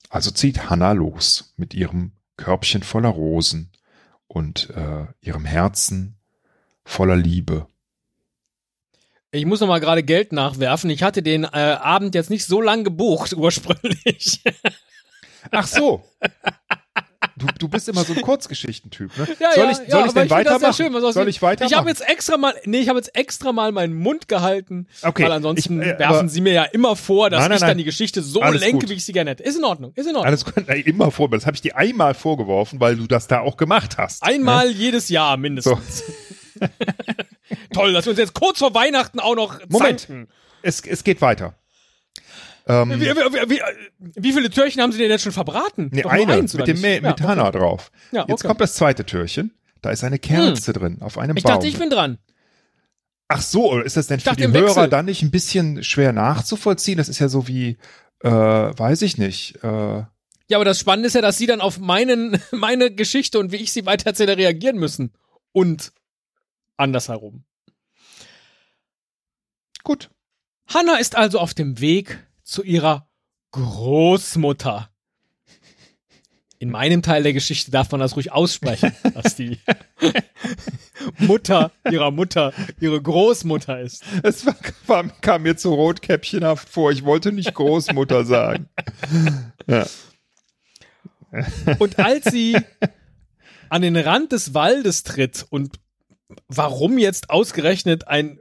Also 0.09 0.31
zieht 0.31 0.69
Hannah 0.69 0.91
los 0.91 1.53
mit 1.57 1.73
ihrem 1.73 2.13
Körbchen 2.37 2.83
voller 2.83 3.09
Rosen 3.09 3.71
und 4.27 4.69
äh, 4.71 5.05
ihrem 5.21 5.45
Herzen 5.45 6.20
voller 6.91 7.15
Liebe. 7.15 7.67
Ich 9.31 9.45
muss 9.45 9.61
noch 9.61 9.67
mal 9.67 9.79
gerade 9.79 10.03
Geld 10.03 10.33
nachwerfen. 10.33 10.89
Ich 10.89 11.03
hatte 11.03 11.23
den 11.23 11.45
äh, 11.45 11.47
Abend 11.47 12.15
jetzt 12.15 12.29
nicht 12.29 12.45
so 12.45 12.61
lang 12.61 12.83
gebucht 12.83 13.33
ursprünglich. 13.37 14.41
Ach 15.51 15.65
so. 15.67 16.03
Du, 17.37 17.47
du 17.57 17.67
bist 17.69 17.87
immer 17.89 18.03
so 18.03 18.13
ein 18.13 18.21
Kurzgeschichtentyp, 18.21 19.17
ne? 19.17 19.27
Ja, 19.39 19.53
soll 19.55 19.63
ja, 19.65 19.71
ich, 19.71 19.77
soll 19.77 19.85
ja, 19.87 20.05
ich 20.05 20.11
denn 20.13 20.25
ich 20.25 20.29
weitermachen? 20.31 20.73
schön, 20.73 20.91
soll 20.91 21.13
dem- 21.13 21.27
ich 21.29 21.41
weitermachen? 21.41 21.71
Ich 21.71 21.77
habe 21.77 21.89
jetzt 21.89 22.07
extra 22.07 22.37
mal, 22.37 22.53
nee, 22.65 22.79
ich 22.79 22.89
habe 22.89 22.99
jetzt 22.99 23.15
extra 23.15 23.51
mal 23.53 23.71
meinen 23.71 23.93
Mund 23.93 24.27
gehalten, 24.27 24.87
Okay, 25.01 25.23
weil 25.23 25.31
ansonsten 25.31 25.81
ich- 25.81 25.87
äh, 25.87 25.97
werfen 25.97 26.27
Sie 26.29 26.41
mir 26.41 26.53
ja 26.53 26.63
immer 26.65 26.95
vor, 26.97 27.29
dass 27.29 27.39
Nein, 27.39 27.49
nein, 27.49 27.55
ich 27.55 27.59
dann 27.61 27.69
nein. 27.69 27.77
die 27.79 27.83
Geschichte 27.85 28.21
so 28.21 28.43
lenke, 28.43 28.79
gut. 28.79 28.89
wie 28.89 28.93
ich 28.95 29.05
sie 29.05 29.13
gerne 29.13 29.31
hätte. 29.31 29.43
Ist 29.43 29.57
in 29.57 29.63
Ordnung, 29.63 29.93
ist 29.95 30.05
in 30.05 30.15
Ordnung. 30.15 30.25
Alles 30.25 30.43
gut, 30.45 30.67
immer 30.85 31.09
vor, 31.09 31.29
das 31.29 31.45
habe 31.45 31.55
ich 31.55 31.61
dir 31.61 31.75
einmal 31.77 32.13
vorgeworfen, 32.13 32.79
weil 32.81 32.97
du 32.97 33.07
das 33.07 33.27
da 33.27 33.39
auch 33.39 33.55
gemacht 33.57 33.97
hast. 33.97 34.21
Einmal 34.23 34.69
jedes 34.69 35.07
Jahr 35.09 35.37
mindestens. 35.37 36.03
Toll, 37.73 37.93
dass 37.93 38.05
wir 38.05 38.11
uns 38.11 38.19
jetzt 38.19 38.33
kurz 38.33 38.59
vor 38.59 38.73
Weihnachten 38.73 39.19
auch 39.19 39.35
noch 39.35 39.59
Moment. 39.69 40.01
zanken. 40.01 40.27
Es, 40.61 40.81
es 40.81 41.03
geht 41.03 41.21
weiter. 41.21 41.55
Ähm, 42.67 42.91
Wie, 42.91 43.01
wie, 43.01 43.15
wie, 43.49 43.59
wie, 44.15 44.33
viele 44.33 44.49
Türchen 44.51 44.81
haben 44.83 44.91
Sie 44.91 44.99
denn 44.99 45.09
jetzt 45.09 45.23
schon 45.23 45.31
verbraten? 45.31 45.89
nee, 45.91 46.03
eine 46.03 46.33
eins, 46.33 46.53
mit, 46.53 46.67
dem? 46.67 46.77
Mä- 46.77 46.95
Ja, 46.95 47.01
mit 47.01 47.11
okay. 47.13 47.23
Hannah 47.23 47.49
drauf. 47.51 47.91
Ja, 48.11 48.21
Jetzt 48.21 48.31
okay. 48.41 48.47
kommt 48.49 48.61
das 48.61 48.75
zweite 48.75 49.03
Türchen. 49.05 49.51
Da 49.81 49.89
ist 49.89 50.03
eine 50.03 50.19
Kerze 50.19 50.71
drin 50.73 50.97
auf 51.01 51.17
einem 51.17 51.35
Ich 51.37 51.43
Baum. 51.43 51.53
dachte, 51.55 51.67
ich 51.67 51.79
bin 51.79 51.89
dran. 51.89 52.19
Ach 53.27 53.41
so, 53.41 53.79
ist 53.79 53.97
das 53.97 54.05
denn 54.07 54.19
für 54.19 54.25
dachte, 54.29 54.47
die 54.47 54.53
Hörer 54.53 54.67
Wechsel. 54.67 54.89
dann 54.89 55.05
nicht 55.05 55.23
ein 55.23 55.31
bisschen 55.31 55.83
schwer 55.83 56.13
nachzuvollziehen? 56.13 56.97
Das 56.97 57.09
ist 57.09 57.17
ja 57.17 57.29
so 57.29 57.47
wie, 57.47 57.77
äh, 58.19 58.29
weiß 58.29 59.01
ich 59.01 59.17
nicht. 59.17 59.55
Äh, 59.63 59.67
Ja, 59.67 60.57
aber 60.57 60.65
das 60.65 60.79
Spannende 60.79 61.07
ist 61.07 61.15
ja, 61.15 61.21
dass 61.21 61.37
Sie 61.39 61.47
dann 61.47 61.61
auf 61.61 61.79
meinen, 61.79 62.39
meine 62.51 62.91
Geschichte 62.93 63.39
und 63.39 63.51
wie 63.51 63.55
ich 63.57 63.71
sie 63.71 63.87
weitererzähle 63.87 64.37
reagieren 64.37 64.77
müssen. 64.77 65.13
Und 65.51 65.93
andersherum. 66.81 67.45
gut. 69.83 70.09
Hannah 70.67 70.97
ist 70.97 71.15
also 71.15 71.39
auf 71.39 71.53
dem 71.53 71.79
Weg 71.79 72.25
zu 72.43 72.63
ihrer 72.63 73.09
Großmutter. 73.51 74.89
In 76.59 76.69
meinem 76.69 77.01
Teil 77.01 77.23
der 77.23 77.33
Geschichte 77.33 77.71
darf 77.71 77.91
man 77.91 77.99
das 77.99 78.15
ruhig 78.15 78.31
aussprechen, 78.31 78.95
dass 79.15 79.35
die 79.35 79.59
Mutter 81.17 81.71
ihrer 81.89 82.11
Mutter 82.11 82.53
ihre 82.79 83.01
Großmutter 83.01 83.81
ist. 83.81 84.03
Es 84.23 84.45
war, 84.45 84.55
war, 84.85 85.09
kam 85.21 85.43
mir 85.43 85.57
zu 85.57 85.73
rotkäppchenhaft 85.73 86.69
vor. 86.69 86.91
Ich 86.91 87.03
wollte 87.03 87.31
nicht 87.31 87.53
Großmutter 87.53 88.25
sagen. 88.25 88.69
Ja. 89.67 89.87
Und 91.79 91.97
als 91.99 92.25
sie 92.25 92.57
an 93.69 93.81
den 93.81 93.95
Rand 93.95 94.31
des 94.31 94.53
Waldes 94.53 95.03
tritt 95.03 95.45
und 95.49 95.79
warum 96.47 96.97
jetzt 96.97 97.29
ausgerechnet 97.29 98.07
ein 98.07 98.39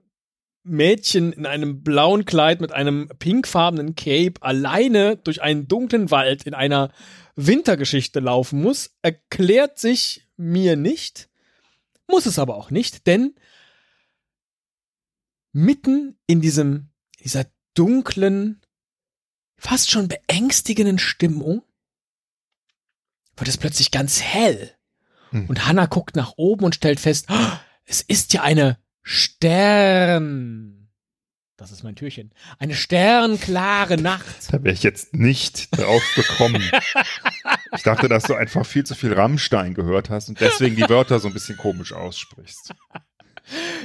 Mädchen 0.63 1.33
in 1.33 1.47
einem 1.47 1.83
blauen 1.83 2.25
Kleid 2.25 2.61
mit 2.61 2.73
einem 2.73 3.09
pinkfarbenen 3.19 3.95
Cape 3.95 4.35
alleine 4.41 5.17
durch 5.17 5.43
einen 5.43 5.69
dunklen 5.69 6.11
Wald 6.11 6.45
in 6.45 6.55
einer 6.55 6.93
Wintergeschichte 7.35 8.21
laufen 8.21 8.61
muss, 8.61 8.97
erklärt 9.03 9.79
sich 9.79 10.27
mir 10.37 10.77
nicht, 10.77 11.29
muss 12.07 12.27
es 12.27 12.39
aber 12.39 12.57
auch 12.57 12.71
nicht, 12.71 13.07
denn 13.07 13.35
mitten 15.53 16.19
in 16.27 16.41
diesem, 16.41 16.91
dieser 17.21 17.47
dunklen, 17.75 18.61
fast 19.57 19.91
schon 19.91 20.09
beängstigenden 20.09 20.99
Stimmung 20.99 21.63
wird 23.37 23.49
es 23.49 23.57
plötzlich 23.57 23.91
ganz 23.91 24.21
hell. 24.21 24.75
Hm. 25.31 25.47
Und 25.47 25.67
Hannah 25.67 25.87
guckt 25.87 26.17
nach 26.17 26.35
oben 26.37 26.65
und 26.65 26.75
stellt 26.75 27.01
fest, 27.01 27.27
"Oh, 27.31 27.53
es 27.91 28.03
ist 28.03 28.33
ja 28.33 28.43
eine 28.43 28.79
Stern. 29.03 30.89
Das 31.57 31.73
ist 31.73 31.83
mein 31.83 31.97
Türchen. 31.97 32.31
Eine 32.59 32.75
sternklare 32.75 33.97
Nacht. 33.97 34.53
Da 34.53 34.63
wäre 34.63 34.73
ich 34.73 34.85
jetzt 34.85 35.13
nicht 35.13 35.77
drauf 35.77 36.03
gekommen. 36.15 36.63
Ich 37.73 37.85
dachte, 37.85 38.09
dass 38.09 38.25
du 38.25 38.35
einfach 38.35 38.67
viel 38.67 38.85
zu 38.85 38.97
viel 38.97 39.13
Rammstein 39.13 39.75
gehört 39.75 40.11
hast 40.11 40.29
und 40.29 40.41
deswegen 40.41 40.75
die 40.75 40.89
Wörter 40.89 41.21
so 41.21 41.29
ein 41.29 41.33
bisschen 41.33 41.57
komisch 41.57 41.93
aussprichst. 41.93 42.75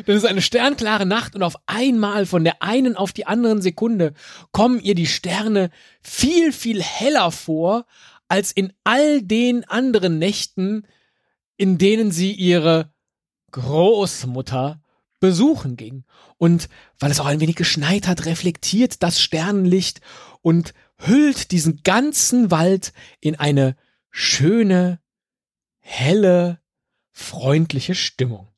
Das 0.08 0.16
ist 0.16 0.26
eine 0.26 0.42
sternklare 0.42 1.06
Nacht 1.06 1.36
und 1.36 1.44
auf 1.44 1.56
einmal 1.68 2.26
von 2.26 2.44
der 2.44 2.64
einen 2.64 2.96
auf 2.96 3.14
die 3.14 3.28
anderen 3.28 3.62
Sekunde 3.62 4.16
kommen 4.52 4.80
ihr 4.80 4.96
die 4.96 5.06
Sterne 5.06 5.70
viel, 6.02 6.52
viel 6.52 6.82
heller 6.82 7.32
vor 7.32 7.86
als 8.28 8.52
in 8.52 8.74
all 8.84 9.22
den 9.22 9.64
anderen 9.66 10.18
Nächten, 10.18 10.88
in 11.58 11.78
denen 11.78 12.10
sie 12.10 12.32
ihre 12.32 12.95
Großmutter 13.56 14.82
besuchen 15.22 15.78
ging. 15.78 16.04
Und 16.38 16.68
weil 17.00 17.10
es 17.10 17.22
auch 17.22 17.26
ein 17.26 17.40
wenig 17.40 17.56
geschneit 17.56 18.06
hat, 18.06 18.26
reflektiert 18.26 19.02
das 19.02 19.22
Sternenlicht 19.22 20.02
und 20.42 20.74
hüllt 20.98 21.52
diesen 21.52 21.82
ganzen 21.84 22.52
Wald 22.52 22.92
in 23.22 23.36
eine 23.36 23.78
schöne, 24.12 25.00
helle, 25.80 26.60
freundliche 27.14 27.96
Stimmung. 27.96 28.50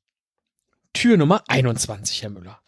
Tür 0.93 1.17
Nummer 1.17 1.43
21, 1.47 2.23
Herr 2.23 2.31
Müller. 2.31 2.59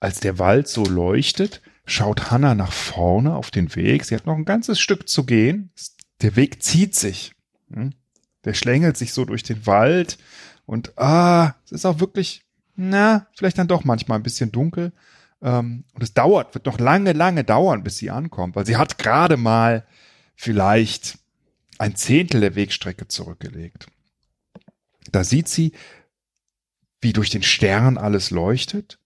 Als 0.00 0.20
der 0.20 0.38
Wald 0.38 0.68
so 0.68 0.84
leuchtet, 0.84 1.62
schaut 1.86 2.30
Hannah 2.30 2.54
nach 2.54 2.72
vorne 2.72 3.34
auf 3.34 3.50
den 3.50 3.74
Weg. 3.74 4.04
Sie 4.04 4.14
hat 4.14 4.26
noch 4.26 4.36
ein 4.36 4.44
ganzes 4.44 4.78
Stück 4.78 5.08
zu 5.08 5.24
gehen. 5.24 5.72
Der 6.20 6.36
Weg 6.36 6.62
zieht 6.62 6.94
sich. 6.94 7.32
Hm? 7.72 7.94
Der 8.46 8.54
schlängelt 8.54 8.96
sich 8.96 9.12
so 9.12 9.26
durch 9.26 9.42
den 9.42 9.66
Wald 9.66 10.16
und 10.64 10.96
ah, 10.96 11.54
es 11.66 11.72
ist 11.72 11.84
auch 11.84 12.00
wirklich, 12.00 12.46
na, 12.76 13.26
vielleicht 13.36 13.58
dann 13.58 13.68
doch 13.68 13.84
manchmal 13.84 14.18
ein 14.18 14.22
bisschen 14.22 14.52
dunkel. 14.52 14.92
Ähm, 15.42 15.84
und 15.92 16.02
es 16.02 16.14
dauert, 16.14 16.54
wird 16.54 16.64
noch 16.64 16.78
lange, 16.78 17.12
lange 17.12 17.44
dauern, 17.44 17.82
bis 17.82 17.98
sie 17.98 18.10
ankommt, 18.10 18.56
weil 18.56 18.64
sie 18.64 18.76
hat 18.76 18.98
gerade 18.98 19.36
mal 19.36 19.84
vielleicht 20.36 21.18
ein 21.78 21.96
Zehntel 21.96 22.40
der 22.40 22.54
Wegstrecke 22.54 23.08
zurückgelegt. 23.08 23.88
Da 25.10 25.24
sieht 25.24 25.48
sie, 25.48 25.72
wie 27.00 27.12
durch 27.12 27.30
den 27.30 27.42
Stern 27.42 27.98
alles 27.98 28.30
leuchtet 28.30 28.98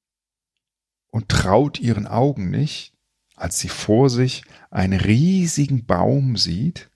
und 1.11 1.31
traut 1.31 1.81
ihren 1.81 2.07
Augen 2.07 2.51
nicht, 2.51 2.93
als 3.37 3.59
sie 3.59 3.69
vor 3.69 4.11
sich 4.11 4.45
einen 4.71 5.01
riesigen 5.01 5.87
Baum 5.87 6.37
sieht, 6.37 6.91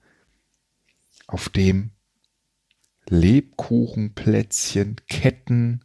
auf 1.27 1.49
dem 1.49 1.91
Lebkuchenplätzchen, 3.09 4.97
Ketten, 5.07 5.81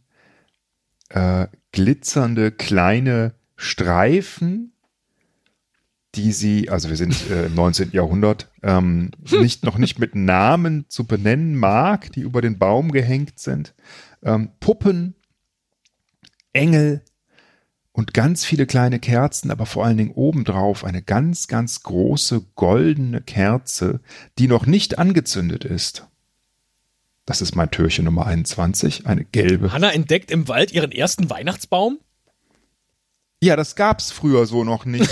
äh, 1.09 1.47
glitzernde 1.71 2.51
kleine 2.51 3.35
Streifen, 3.55 4.73
die 6.15 6.31
sie, 6.31 6.69
also 6.69 6.89
wir 6.89 6.97
sind 6.97 7.29
äh, 7.29 7.45
im 7.45 7.55
19. 7.55 7.91
Jahrhundert, 7.91 8.51
ähm, 8.63 9.11
nicht, 9.31 9.63
noch 9.63 9.77
nicht 9.77 9.99
mit 9.99 10.15
Namen 10.15 10.85
zu 10.89 11.05
benennen 11.05 11.55
mag, 11.55 12.11
die 12.11 12.21
über 12.21 12.41
den 12.41 12.59
Baum 12.59 12.91
gehängt 12.91 13.39
sind. 13.39 13.73
Ähm, 14.23 14.51
Puppen, 14.59 15.15
Engel 16.53 17.03
und 17.93 18.13
ganz 18.13 18.43
viele 18.43 18.65
kleine 18.65 18.99
Kerzen, 18.99 19.51
aber 19.51 19.65
vor 19.65 19.85
allen 19.85 19.97
Dingen 19.97 20.11
obendrauf 20.11 20.83
eine 20.83 21.01
ganz, 21.01 21.47
ganz 21.47 21.83
große 21.83 22.45
goldene 22.55 23.21
Kerze, 23.21 24.01
die 24.37 24.47
noch 24.47 24.65
nicht 24.65 24.97
angezündet 24.97 25.65
ist. 25.65 26.07
Das 27.25 27.41
ist 27.41 27.55
mein 27.55 27.69
Türchen 27.69 28.05
Nummer 28.05 28.25
21, 28.25 29.05
eine 29.05 29.23
gelbe. 29.25 29.71
Hanna 29.71 29.91
entdeckt 29.91 30.31
im 30.31 30.47
Wald 30.47 30.71
ihren 30.71 30.91
ersten 30.91 31.29
Weihnachtsbaum? 31.29 31.99
Ja, 33.43 33.55
das 33.55 33.75
gab's 33.75 34.11
früher 34.11 34.45
so 34.45 34.63
noch 34.63 34.85
nicht. 34.85 35.09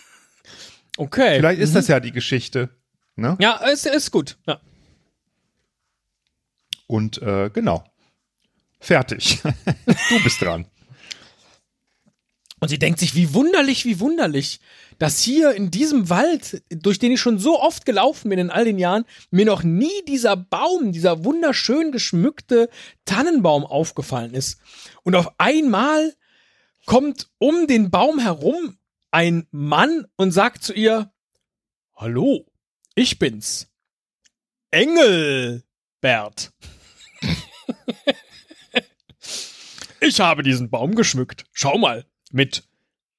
okay. 0.96 1.38
Vielleicht 1.38 1.60
ist 1.60 1.70
mhm. 1.70 1.74
das 1.74 1.88
ja 1.88 2.00
die 2.00 2.12
Geschichte. 2.12 2.70
Ne? 3.16 3.36
Ja, 3.40 3.56
ist, 3.56 3.86
ist 3.86 4.10
gut. 4.10 4.38
Ja. 4.46 4.60
Und 6.86 7.22
äh, 7.22 7.50
genau. 7.50 7.84
Fertig. 8.80 9.40
du 10.08 10.22
bist 10.24 10.40
dran. 10.40 10.66
Und 12.60 12.68
sie 12.68 12.78
denkt 12.78 13.00
sich, 13.00 13.14
wie 13.14 13.32
wunderlich, 13.32 13.86
wie 13.86 14.00
wunderlich, 14.00 14.60
dass 14.98 15.22
hier 15.22 15.52
in 15.52 15.70
diesem 15.70 16.10
Wald, 16.10 16.62
durch 16.68 16.98
den 16.98 17.12
ich 17.12 17.20
schon 17.20 17.38
so 17.38 17.58
oft 17.58 17.86
gelaufen 17.86 18.28
bin 18.28 18.38
in 18.38 18.50
all 18.50 18.66
den 18.66 18.78
Jahren, 18.78 19.06
mir 19.30 19.46
noch 19.46 19.62
nie 19.62 20.04
dieser 20.06 20.36
Baum, 20.36 20.92
dieser 20.92 21.24
wunderschön 21.24 21.90
geschmückte 21.90 22.68
Tannenbaum 23.06 23.64
aufgefallen 23.64 24.34
ist. 24.34 24.60
Und 25.02 25.14
auf 25.14 25.32
einmal 25.38 26.14
kommt 26.84 27.30
um 27.38 27.66
den 27.66 27.90
Baum 27.90 28.18
herum 28.18 28.76
ein 29.10 29.46
Mann 29.50 30.06
und 30.16 30.32
sagt 30.32 30.62
zu 30.62 30.74
ihr, 30.74 31.10
Hallo, 31.96 32.46
ich 32.94 33.18
bin's. 33.18 33.68
Engelbert. 34.70 35.62
ich 40.00 40.20
habe 40.20 40.42
diesen 40.42 40.68
Baum 40.68 40.94
geschmückt. 40.94 41.44
Schau 41.52 41.78
mal 41.78 42.04
mit 42.30 42.64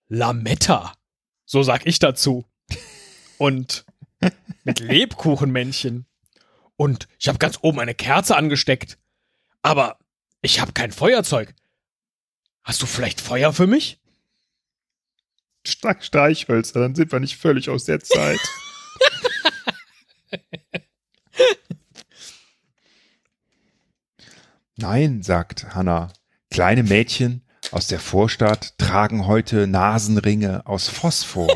Lametta. 0.07 0.93
So 1.45 1.63
sag 1.63 1.85
ich 1.85 1.99
dazu. 1.99 2.45
Und 3.37 3.85
mit 4.63 4.79
Lebkuchenmännchen. 4.81 6.05
Und 6.75 7.07
ich 7.19 7.27
habe 7.27 7.37
ganz 7.37 7.59
oben 7.61 7.79
eine 7.79 7.93
Kerze 7.93 8.35
angesteckt. 8.35 8.97
Aber 9.61 9.99
ich 10.41 10.59
habe 10.59 10.73
kein 10.73 10.91
Feuerzeug. 10.91 11.53
Hast 12.63 12.81
du 12.81 12.85
vielleicht 12.85 13.21
Feuer 13.21 13.53
für 13.53 13.67
mich? 13.67 13.99
Streichhölzer, 15.65 16.79
dann 16.79 16.95
sind 16.95 17.11
wir 17.11 17.19
nicht 17.19 17.37
völlig 17.37 17.69
aus 17.69 17.85
der 17.85 17.99
Zeit. 17.99 18.39
Nein, 24.75 25.21
sagt 25.21 25.75
Hannah. 25.75 26.11
Kleine 26.49 26.81
Mädchen 26.81 27.45
aus 27.71 27.85
der 27.87 27.99
Vorstadt 27.99 28.73
tragen 28.91 29.25
heute 29.25 29.67
Nasenringe 29.67 30.67
aus 30.67 30.89
Phosphor. 30.89 31.47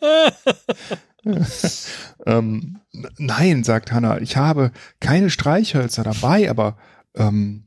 ähm, 2.24 2.78
nein, 3.18 3.64
sagt 3.64 3.90
Hannah, 3.90 4.20
ich 4.20 4.36
habe 4.36 4.70
keine 5.00 5.28
Streichhölzer 5.30 6.04
dabei, 6.04 6.48
aber 6.48 6.76
ähm, 7.16 7.64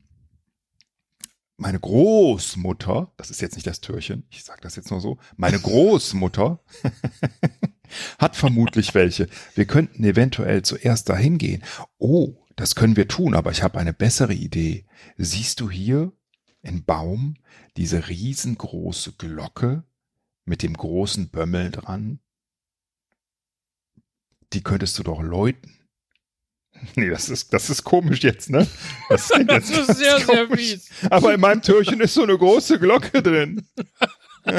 meine 1.58 1.78
Großmutter, 1.78 3.12
das 3.18 3.28
ist 3.28 3.42
jetzt 3.42 3.56
nicht 3.56 3.66
das 3.66 3.82
Türchen, 3.82 4.24
ich 4.30 4.44
sage 4.44 4.62
das 4.62 4.76
jetzt 4.76 4.90
nur 4.90 5.02
so, 5.02 5.18
meine 5.36 5.60
Großmutter 5.60 6.64
hat 8.18 8.34
vermutlich 8.34 8.94
welche. 8.94 9.28
Wir 9.54 9.66
könnten 9.66 10.02
eventuell 10.04 10.62
zuerst 10.62 11.10
dahin 11.10 11.36
gehen. 11.36 11.62
Oh, 11.98 12.45
das 12.56 12.74
können 12.74 12.96
wir 12.96 13.06
tun, 13.06 13.34
aber 13.34 13.50
ich 13.50 13.62
habe 13.62 13.78
eine 13.78 13.92
bessere 13.92 14.32
Idee. 14.32 14.86
Siehst 15.16 15.60
du 15.60 15.70
hier 15.70 16.12
im 16.62 16.84
Baum 16.84 17.36
diese 17.76 18.08
riesengroße 18.08 19.12
Glocke 19.12 19.84
mit 20.46 20.62
dem 20.62 20.74
großen 20.74 21.28
Bömmel 21.28 21.70
dran? 21.70 22.18
Die 24.52 24.62
könntest 24.62 24.98
du 24.98 25.02
doch 25.02 25.22
läuten. 25.22 25.72
Nee, 26.94 27.08
das 27.08 27.30
ist, 27.30 27.54
das 27.54 27.70
ist 27.70 27.84
komisch 27.84 28.22
jetzt, 28.22 28.50
ne? 28.50 28.66
Das, 29.08 29.28
das 29.46 29.70
ist 29.70 29.96
sehr, 29.96 30.20
komisch. 30.20 30.26
sehr 30.26 30.48
fies. 30.48 30.90
Aber 31.08 31.32
in 31.32 31.40
meinem 31.40 31.62
Türchen 31.62 32.00
ist 32.00 32.12
so 32.12 32.22
eine 32.22 32.36
große 32.36 32.78
Glocke 32.78 33.22
drin. 33.22 33.66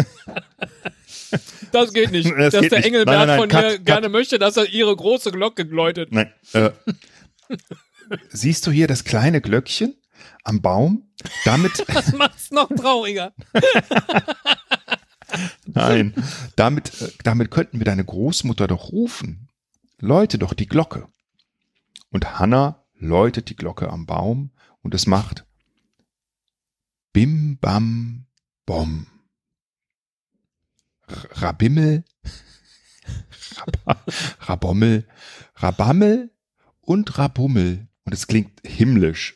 Das 1.74 1.92
geht 1.92 2.12
nicht. 2.12 2.32
Das 2.32 2.54
dass 2.54 2.70
der 2.70 2.86
Engelbert 2.86 3.08
nein, 3.08 3.28
nein, 3.28 3.28
nein, 3.28 3.40
von 3.40 3.50
cut, 3.50 3.64
ihr 3.64 3.78
cut. 3.78 3.86
gerne 3.86 4.10
möchte, 4.10 4.40
dass 4.40 4.56
er 4.56 4.70
ihre 4.70 4.96
große 4.96 5.32
Glocke 5.32 5.64
läutet. 5.64 6.14
Nein. 6.14 6.32
Äh, 6.54 6.72
siehst 8.30 8.68
du 8.68 8.72
hier 8.72 8.88
das 8.88 9.04
kleine 9.04 9.42
Glöckchen 9.42 9.96
am 10.44 10.62
Baum? 10.62 11.10
Damit. 11.46 11.86
Das 11.94 12.14
macht's 12.14 12.52
noch 12.52 12.70
trauriger. 12.70 13.34
Nein, 15.66 16.14
damit, 16.56 17.02
äh, 17.02 17.12
damit 17.24 17.52
könnten 17.52 17.80
wir 17.80 17.86
deine 17.86 18.06
Großmutter 18.06 18.68
doch 18.68 18.92
rufen. 18.92 19.50
Läute 20.00 20.38
doch 20.38 20.54
die 20.54 20.68
Glocke. 20.68 21.08
Und 22.10 22.40
Hanna 22.40 22.86
läutet 22.96 23.50
die 23.50 23.56
Glocke 23.56 23.90
am 23.90 24.06
Baum 24.06 24.52
und 24.82 24.94
es 24.94 25.08
macht 25.08 25.46
Bim 27.14 27.58
Bam 27.60 28.26
Bom. 28.66 29.08
Rabimmel, 31.08 32.04
Rabommel, 34.42 35.08
Rabammel 35.56 36.32
und 36.82 37.18
Rabummel 37.18 37.88
und 38.08 38.14
es 38.14 38.28
klingt 38.28 38.62
himmlisch. 38.66 39.36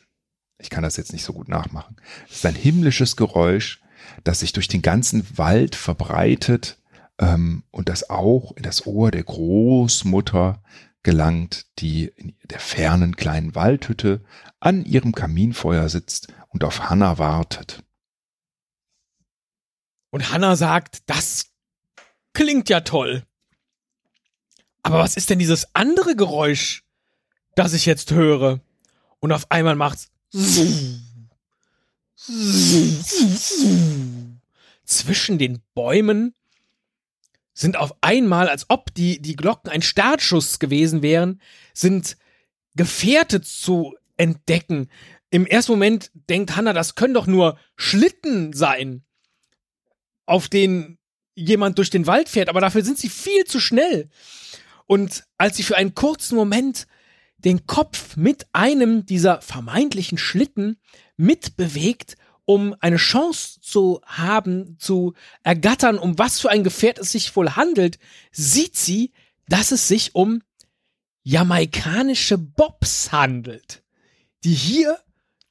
Ich 0.56 0.70
kann 0.70 0.82
das 0.82 0.96
jetzt 0.96 1.12
nicht 1.12 1.24
so 1.24 1.34
gut 1.34 1.46
nachmachen. 1.46 1.96
Es 2.30 2.36
ist 2.36 2.46
ein 2.46 2.54
himmlisches 2.54 3.16
Geräusch, 3.16 3.82
das 4.24 4.40
sich 4.40 4.54
durch 4.54 4.66
den 4.66 4.80
ganzen 4.80 5.36
Wald 5.36 5.74
verbreitet 5.74 6.78
ähm, 7.18 7.64
und 7.70 7.90
das 7.90 8.08
auch 8.08 8.56
in 8.56 8.62
das 8.62 8.86
Ohr 8.86 9.10
der 9.10 9.24
Großmutter 9.24 10.62
gelangt, 11.02 11.66
die 11.80 12.06
in 12.16 12.34
der 12.44 12.60
fernen 12.60 13.14
kleinen 13.14 13.54
Waldhütte 13.54 14.24
an 14.58 14.86
ihrem 14.86 15.12
Kaminfeuer 15.12 15.90
sitzt 15.90 16.32
und 16.48 16.64
auf 16.64 16.88
Hanna 16.88 17.18
wartet. 17.18 17.82
Und 20.08 20.32
Hanna 20.32 20.56
sagt, 20.56 21.10
das 21.10 21.52
klingt 22.32 22.70
ja 22.70 22.80
toll. 22.80 23.26
Aber 24.82 24.98
was 24.98 25.18
ist 25.18 25.28
denn 25.28 25.38
dieses 25.38 25.74
andere 25.74 26.16
Geräusch? 26.16 26.81
Das 27.54 27.72
ich 27.72 27.86
jetzt 27.86 28.12
höre. 28.12 28.60
Und 29.20 29.32
auf 29.32 29.50
einmal 29.50 29.76
macht's 29.76 30.10
zwischen 34.84 35.38
den 35.38 35.60
Bäumen 35.74 36.34
sind 37.54 37.76
auf 37.76 37.94
einmal, 38.00 38.48
als 38.48 38.70
ob 38.70 38.94
die, 38.94 39.20
die 39.20 39.36
Glocken 39.36 39.70
ein 39.70 39.82
Startschuss 39.82 40.58
gewesen 40.58 41.02
wären, 41.02 41.40
sind 41.74 42.16
Gefährte 42.74 43.42
zu 43.42 43.94
entdecken. 44.16 44.88
Im 45.30 45.46
ersten 45.46 45.72
Moment 45.72 46.10
denkt 46.28 46.56
Hannah, 46.56 46.72
das 46.72 46.94
können 46.94 47.14
doch 47.14 47.26
nur 47.26 47.58
Schlitten 47.76 48.52
sein, 48.52 49.02
auf 50.26 50.48
denen 50.48 50.98
jemand 51.34 51.78
durch 51.78 51.90
den 51.90 52.06
Wald 52.06 52.28
fährt, 52.28 52.48
aber 52.48 52.60
dafür 52.60 52.84
sind 52.84 52.98
sie 52.98 53.08
viel 53.08 53.44
zu 53.44 53.60
schnell. 53.60 54.08
Und 54.86 55.24
als 55.38 55.56
sie 55.56 55.62
für 55.62 55.76
einen 55.76 55.94
kurzen 55.94 56.36
Moment 56.36 56.86
den 57.44 57.66
Kopf 57.66 58.16
mit 58.16 58.46
einem 58.52 59.06
dieser 59.06 59.40
vermeintlichen 59.40 60.18
Schlitten 60.18 60.78
mitbewegt, 61.16 62.16
um 62.44 62.74
eine 62.80 62.96
Chance 62.96 63.60
zu 63.60 64.00
haben, 64.04 64.76
zu 64.78 65.14
ergattern, 65.42 65.98
um 65.98 66.18
was 66.18 66.40
für 66.40 66.50
ein 66.50 66.64
Gefährt 66.64 66.98
es 66.98 67.12
sich 67.12 67.34
wohl 67.36 67.50
handelt, 67.50 67.98
sieht 68.30 68.76
sie, 68.76 69.12
dass 69.48 69.72
es 69.72 69.88
sich 69.88 70.14
um 70.14 70.42
jamaikanische 71.22 72.38
Bobs 72.38 73.12
handelt, 73.12 73.82
die 74.44 74.54
hier 74.54 74.98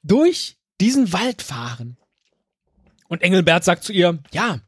durch 0.02 0.58
diesen 0.80 1.12
Wald 1.12 1.42
fahren. 1.42 1.96
Und 3.08 3.22
Engelbert 3.22 3.64
sagt 3.64 3.84
zu 3.84 3.92
ihr, 3.92 4.18
ja, 4.32 4.60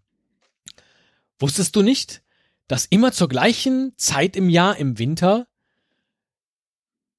wusstest 1.39 1.77
du 1.77 1.83
nicht, 1.83 2.23
dass 2.69 2.87
immer 2.87 3.13
zur 3.13 3.29
gleichen 3.29 3.93
Zeit 3.97 4.37
im 4.37 4.49
Jahr 4.49 4.77
im 4.77 4.99
Winter 4.99 5.47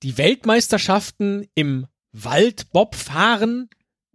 die 0.06 0.18
Weltmeisterschaften 0.20 1.50
im 1.56 1.88
Waldbobfahren 2.12 3.72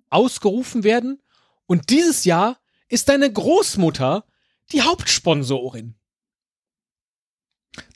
ausgerufen 0.08 0.84
werden 0.84 1.20
und 1.66 1.90
dieses 1.90 2.24
Jahr 2.24 2.60
ist 2.88 3.08
deine 3.08 3.30
Großmutter 3.32 4.24
die 4.70 4.82
Hauptsponsorin. 4.82 5.96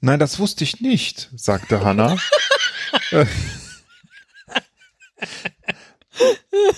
Nein, 0.00 0.18
das 0.18 0.40
wusste 0.40 0.64
ich 0.64 0.80
nicht, 0.80 1.30
sagte 1.36 1.84
Hannah. 1.84 2.18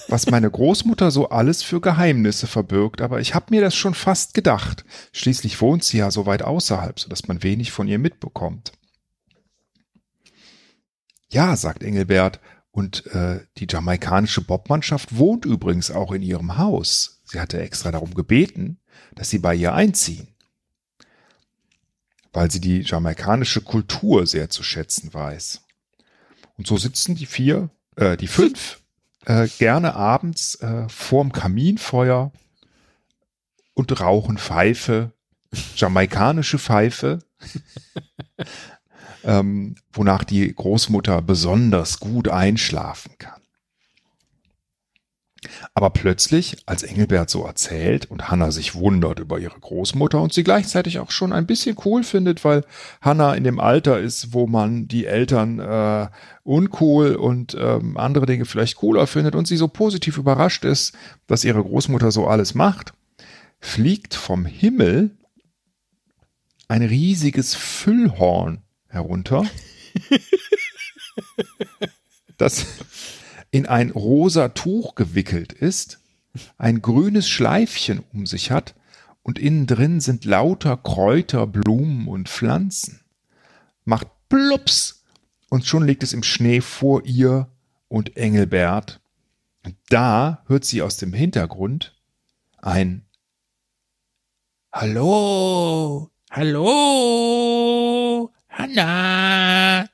Was 0.09 0.27
meine 0.27 0.51
Großmutter 0.51 1.11
so 1.11 1.31
alles 1.31 1.63
für 1.63 1.81
Geheimnisse 1.81 2.47
verbirgt, 2.47 3.01
aber 3.01 3.21
ich 3.21 3.35
habe 3.35 3.47
mir 3.55 3.63
das 3.63 3.75
schon 3.75 3.95
fast 3.95 4.35
gedacht. 4.35 4.85
Schließlich 5.13 5.63
wohnt 5.63 5.83
sie 5.83 5.97
ja 5.97 6.11
so 6.11 6.27
weit 6.27 6.43
außerhalb, 6.43 7.01
sodass 7.01 7.27
man 7.27 7.43
wenig 7.43 7.73
von 7.73 7.89
ihr 7.89 7.99
mitbekommt. 7.99 8.76
Ja, 11.29 11.57
sagt 11.57 11.83
Engelbert, 11.83 12.41
und 12.71 13.07
äh, 13.07 13.41
die 13.57 13.67
jamaikanische 13.71 14.43
Bobmannschaft 14.43 15.17
wohnt 15.17 15.47
übrigens 15.47 15.91
auch 15.91 16.13
in 16.13 16.21
ihrem 16.21 16.59
Haus. 16.59 17.23
Sie 17.25 17.41
hatte 17.41 17.59
extra 17.59 17.91
darum 17.91 18.13
gebeten, 18.13 18.79
dass 19.15 19.31
sie 19.31 19.39
bei 19.39 19.55
ihr 19.55 19.73
einziehen 19.73 20.29
weil 22.37 22.51
sie 22.51 22.61
die 22.61 22.83
jamaikanische 22.83 23.63
Kultur 23.63 24.27
sehr 24.27 24.51
zu 24.51 24.63
schätzen 24.63 25.15
weiß. 25.15 25.63
Und 26.59 26.67
so 26.67 26.77
sitzen 26.77 27.15
die 27.15 27.25
vier, 27.25 27.71
äh, 27.97 28.19
die 28.19 28.27
fünf 28.27 28.83
äh, 29.25 29.49
gerne 29.59 29.95
abends 29.95 30.57
äh, 30.57 30.87
vorm 30.91 31.33
Kaminfeuer 31.33 32.33
und 33.73 34.01
rauchen 34.01 34.37
Pfeife, 34.37 35.13
jamaikanische 35.77 36.59
Pfeife, 36.59 37.21
ähm, 39.27 39.75
wonach 39.93 40.25
die 40.25 40.55
Großmutter 40.55 41.21
besonders 41.21 42.01
gut 42.01 42.29
einschlafen 42.29 43.13
kann. 43.19 43.43
Aber 45.75 45.91
plötzlich, 45.91 46.57
als 46.67 46.83
Engelbert 46.83 47.31
so 47.31 47.45
erzählt 47.45 48.11
und 48.11 48.31
Hannah 48.31 48.51
sich 48.51 48.75
wundert 48.75 49.21
über 49.21 49.39
ihre 49.39 49.59
Großmutter 49.59 50.21
und 50.21 50.33
sie 50.33 50.43
gleichzeitig 50.43 50.99
auch 50.99 51.11
schon 51.11 51.33
ein 51.33 51.47
bisschen 51.47 51.77
cool 51.85 52.03
findet, 52.03 52.45
weil 52.45 52.65
Hannah 53.01 53.35
in 53.35 53.45
dem 53.45 53.61
Alter 53.61 54.01
ist, 54.01 54.33
wo 54.33 54.47
man 54.47 54.89
die 54.89 55.07
Eltern 55.07 55.59
äh, 55.59 56.09
uncool 56.43 57.17
und 57.17 57.57
ähm, 57.61 57.97
andere 57.97 58.27
Dinge 58.27 58.45
vielleicht 58.45 58.77
cooler 58.77 59.07
findet 59.07 59.35
und 59.35 59.47
sie 59.47 59.57
so 59.57 59.69
positiv 59.69 60.19
überrascht 60.19 60.65
ist, 60.65 60.95
dass 61.27 61.45
ihre 61.45 61.63
Großmutter 61.63 62.11
so 62.11 62.27
alles 62.27 62.55
macht, 62.55 62.93
fliegt 63.61 64.15
vom 64.15 64.47
Himmel 64.47 65.17
ein 66.69 66.83
riesiges 66.83 67.55
Füllhorn 67.55 68.63
herunter. 68.89 69.45
das 72.37 72.67
in 73.51 73.67
ein 73.67 73.91
rosa 73.91 74.49
Tuch 74.49 74.95
gewickelt 74.95 75.53
ist, 75.53 76.01
ein 76.59 76.83
grünes 76.83 77.29
Schleifchen 77.29 78.03
um 78.13 78.27
sich 78.27 78.51
hat 78.51 78.75
und 79.23 79.39
innen 79.39 79.67
drin 79.67 80.01
sind 80.01 80.25
lauter 80.25 80.77
Kräuter, 80.77 81.47
Blumen 81.47 82.09
und 82.09 82.29
Pflanzen. 82.29 83.01
Macht 83.85 84.09
plups 84.29 85.05
und 85.49 85.67
schon 85.67 85.87
liegt 85.87 86.03
es 86.03 86.13
im 86.13 86.23
Schnee 86.23 86.61
vor 86.61 87.05
ihr 87.05 87.49
und 87.89 88.17
Engelbert. 88.17 89.01
Da 89.89 90.45
hört 90.47 90.65
sie 90.65 90.83
aus 90.83 90.97
dem 90.97 91.13
Hintergrund 91.13 91.97
ein 92.59 93.07
Hallo, 94.73 96.11
hallo, 96.31 97.56
Hanna. 98.67 99.89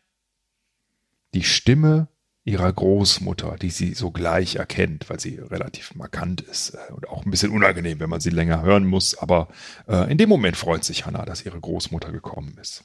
Die 1.34 1.44
Stimme 1.44 2.08
ihrer 2.44 2.72
Großmutter, 2.72 3.56
die 3.60 3.70
sie 3.70 3.94
sogleich 3.94 4.56
erkennt, 4.56 5.08
weil 5.08 5.20
sie 5.20 5.38
relativ 5.38 5.94
markant 5.94 6.40
ist 6.40 6.70
äh, 6.70 6.92
und 6.92 7.08
auch 7.08 7.24
ein 7.24 7.30
bisschen 7.30 7.52
unangenehm, 7.52 8.00
wenn 8.00 8.10
man 8.10 8.20
sie 8.20 8.30
länger 8.30 8.62
hören 8.62 8.84
muss. 8.84 9.16
Aber 9.16 9.48
äh, 9.86 10.10
in 10.10 10.18
dem 10.18 10.28
Moment 10.28 10.56
freut 10.56 10.84
sich 10.84 11.06
Hannah, 11.06 11.24
dass 11.24 11.44
ihre 11.44 11.60
Großmutter 11.60 12.10
gekommen 12.10 12.56
ist. 12.60 12.84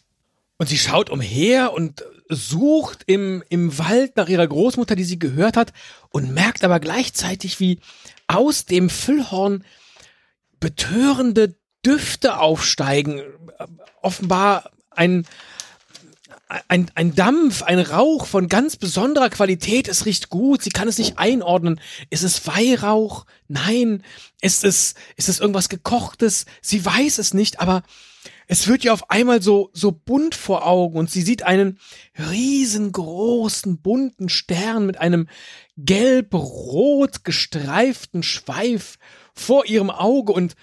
Und 0.58 0.70
sie 0.70 0.78
schaut 0.78 1.10
umher 1.10 1.74
und 1.74 2.04
sucht 2.30 3.04
im, 3.08 3.44
im 3.50 3.78
Wald 3.78 4.16
nach 4.16 4.28
ihrer 4.28 4.48
Großmutter, 4.48 4.96
die 4.96 5.04
sie 5.04 5.20
gehört 5.20 5.58
hat, 5.58 5.74
und 6.10 6.34
merkt 6.34 6.64
aber 6.64 6.80
gleichzeitig, 6.80 7.60
wie 7.60 7.80
aus 8.28 8.66
dem 8.66 8.90
Füllhorn 8.90 9.64
betörende 10.60 11.56
Düfte 11.86 12.40
aufsteigen. 12.40 13.22
Offenbar 14.02 14.72
ein, 14.92 15.26
ein, 16.48 16.90
ein 16.96 17.14
Dampf, 17.14 17.64
ein 17.64 17.80
Rauch 17.80 18.26
von 18.26 18.48
ganz 18.48 18.78
besonderer 18.78 19.30
Qualität. 19.30 19.88
Es 19.88 20.06
riecht 20.06 20.30
gut. 20.30 20.62
Sie 20.62 20.70
kann 20.70 20.88
es 20.88 20.98
nicht 20.98 21.18
einordnen. 21.18 21.82
Ist 22.10 22.24
es 22.24 22.48
Weihrauch? 22.48 23.26
Nein. 23.48 24.04
Ist 24.42 24.64
es, 24.64 24.96
ist 25.18 25.30
es 25.30 25.40
irgendwas 25.40 25.70
gekochtes? 25.70 26.46
Sie 26.62 26.84
weiß 26.84 27.18
es 27.18 27.34
nicht, 27.34 27.60
aber 27.60 27.84
es 28.48 28.68
wird 28.68 28.86
ihr 28.86 28.94
auf 28.94 29.10
einmal 29.10 29.42
so, 29.42 29.70
so 29.74 29.92
bunt 29.92 30.34
vor 30.34 30.66
Augen 30.66 30.98
und 30.98 31.12
sie 31.12 31.22
sieht 31.22 31.44
einen 31.44 31.80
riesengroßen 32.18 33.82
bunten 33.82 34.30
Stern 34.30 34.86
mit 34.86 35.00
einem 35.00 35.28
gelb-rot 35.78 37.26
gestreiften 37.26 38.24
Schweif 38.24 38.98
vor 39.34 39.66
ihrem 39.66 39.90
Auge 39.90 40.32
und 40.32 40.56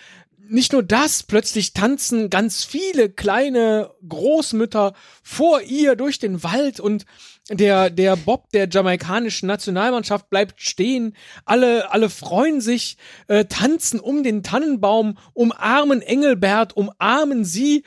nicht 0.48 0.72
nur 0.72 0.82
das, 0.82 1.22
plötzlich 1.22 1.72
tanzen 1.72 2.30
ganz 2.30 2.64
viele 2.64 3.10
kleine 3.10 3.90
Großmütter 4.08 4.94
vor 5.22 5.60
ihr 5.62 5.96
durch 5.96 6.18
den 6.18 6.42
Wald 6.42 6.80
und 6.80 7.06
der, 7.50 7.90
der 7.90 8.16
Bob 8.16 8.50
der 8.50 8.68
jamaikanischen 8.68 9.46
Nationalmannschaft 9.46 10.30
bleibt 10.30 10.62
stehen. 10.62 11.14
Alle, 11.44 11.92
alle 11.92 12.08
freuen 12.10 12.60
sich, 12.60 12.96
äh, 13.28 13.44
tanzen 13.44 14.00
um 14.00 14.22
den 14.22 14.42
Tannenbaum, 14.42 15.18
umarmen 15.34 16.00
Engelbert, 16.00 16.76
umarmen 16.76 17.44
sie. 17.44 17.84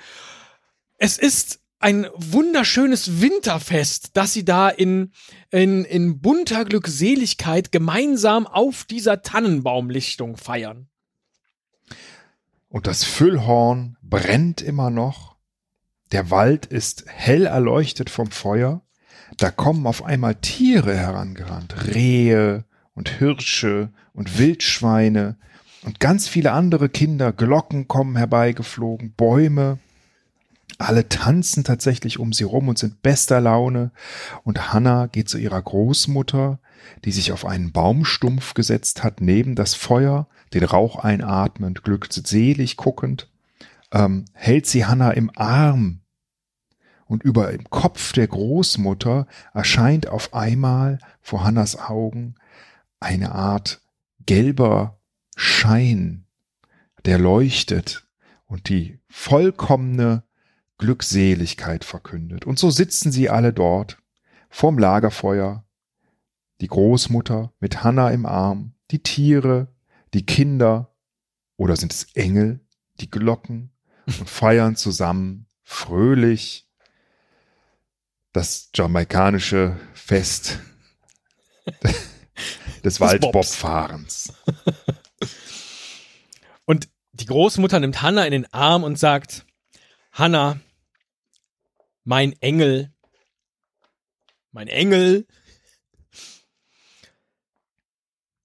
Es 0.98 1.18
ist 1.18 1.60
ein 1.80 2.08
wunderschönes 2.16 3.22
Winterfest, 3.22 4.12
das 4.14 4.34
sie 4.34 4.46
da 4.46 4.70
in, 4.70 5.12
in, 5.52 5.86
in 5.86 6.22
bunter 6.22 6.66
Glückseligkeit 6.66 7.72
gemeinsam 7.72 8.48
auf 8.48 8.84
dieser 8.84 9.22
Tannenbaumlichtung 9.22 10.38
feiern. 10.38 10.90
Und 12.70 12.88
das 12.88 13.04
Füllhorn 13.04 13.98
brennt 14.02 14.62
immer 14.62 14.90
noch. 14.90 15.38
Der 16.12 16.32
Wald 16.32 16.66
ist 16.66 17.06
hell 17.08 17.46
erleuchtet 17.46 18.10
vom 18.10 18.32
Feuer. 18.32 18.82
Da 19.38 19.52
kommen 19.52 19.88
auf 19.88 20.04
einmal 20.04 20.36
Tiere 20.36 20.96
herangerannt. 20.96 21.94
Rehe 21.94 22.66
und 22.94 23.10
Hirsche 23.10 23.92
und 24.14 24.38
Wildschweine 24.38 25.38
und 25.84 26.00
ganz 26.00 26.28
viele 26.28 26.52
andere 26.52 26.90
Kinder. 26.90 27.32
Glocken 27.32 27.88
kommen 27.88 28.16
herbeigeflogen, 28.16 29.14
Bäume. 29.14 29.80
Alle 30.78 31.10
tanzen 31.10 31.64
tatsächlich 31.64 32.20
um 32.20 32.34
sie 32.34 32.44
rum 32.44 32.68
und 32.68 32.78
sind 32.78 33.02
bester 33.02 33.42
Laune. 33.42 33.92
Und 34.44 34.74
Hannah 34.74 35.08
geht 35.08 35.28
zu 35.28 35.38
ihrer 35.38 35.62
Großmutter, 35.62 36.60
die 37.04 37.12
sich 37.12 37.32
auf 37.32 37.46
einen 37.46 37.72
Baumstumpf 37.72 38.54
gesetzt 38.54 39.04
hat, 39.04 39.22
neben 39.22 39.56
das 39.56 39.74
Feuer 39.74 40.28
den 40.54 40.64
Rauch 40.64 40.98
einatmend, 40.98 41.84
glückselig 41.84 42.78
guckend, 42.78 43.30
ähm, 43.92 44.26
hält 44.34 44.68
sie 44.68 44.86
Hannah 44.86 45.12
im 45.12 45.32
Arm. 45.36 46.02
Und 47.06 47.24
über 47.24 47.52
dem 47.52 47.70
Kopf 47.70 48.12
der 48.12 48.28
Großmutter 48.28 49.28
erscheint 49.54 50.08
auf 50.08 50.34
einmal 50.34 51.00
vor 51.22 51.44
Hannas 51.44 51.78
Augen 51.78 52.36
eine 53.00 53.32
Art 53.32 53.82
gelber 54.26 55.00
Schein, 55.36 56.26
der 57.06 57.18
leuchtet 57.18 58.08
und 58.46 58.70
die 58.70 59.00
vollkommene 59.08 60.24
Glückseligkeit 60.78 61.84
verkündet. 61.84 62.46
Und 62.46 62.60
so 62.60 62.70
sitzen 62.70 63.12
sie 63.12 63.30
alle 63.30 63.54
dort 63.54 63.98
vorm 64.50 64.78
Lagerfeuer, 64.78 65.66
die 66.62 66.68
Großmutter 66.68 67.54
mit 67.60 67.84
Hanna 67.84 68.10
im 68.12 68.26
Arm, 68.26 68.74
die 68.92 69.04
Tiere, 69.04 69.68
die 70.14 70.26
Kinder 70.26 70.96
oder 71.58 71.76
sind 71.76 71.94
es 71.94 72.08
Engel, 72.14 72.60
die 73.00 73.10
Glocken 73.10 73.72
und 74.06 74.30
feiern 74.30 74.76
zusammen 74.76 75.48
fröhlich 75.64 76.68
das 78.32 78.70
jamaikanische 78.74 79.76
Fest 79.94 80.60
des 82.84 83.00
Waldbobfahrens. 83.00 84.34
Und 86.66 86.88
die 87.14 87.26
Großmutter 87.26 87.80
nimmt 87.80 88.02
Hannah 88.02 88.26
in 88.26 88.32
den 88.32 88.54
Arm 88.54 88.84
und 88.84 88.98
sagt, 88.98 89.46
Hannah, 90.12 90.60
mein 92.08 92.42
Engel, 92.42 92.94
mein 94.54 94.70
Engel, 94.70 95.28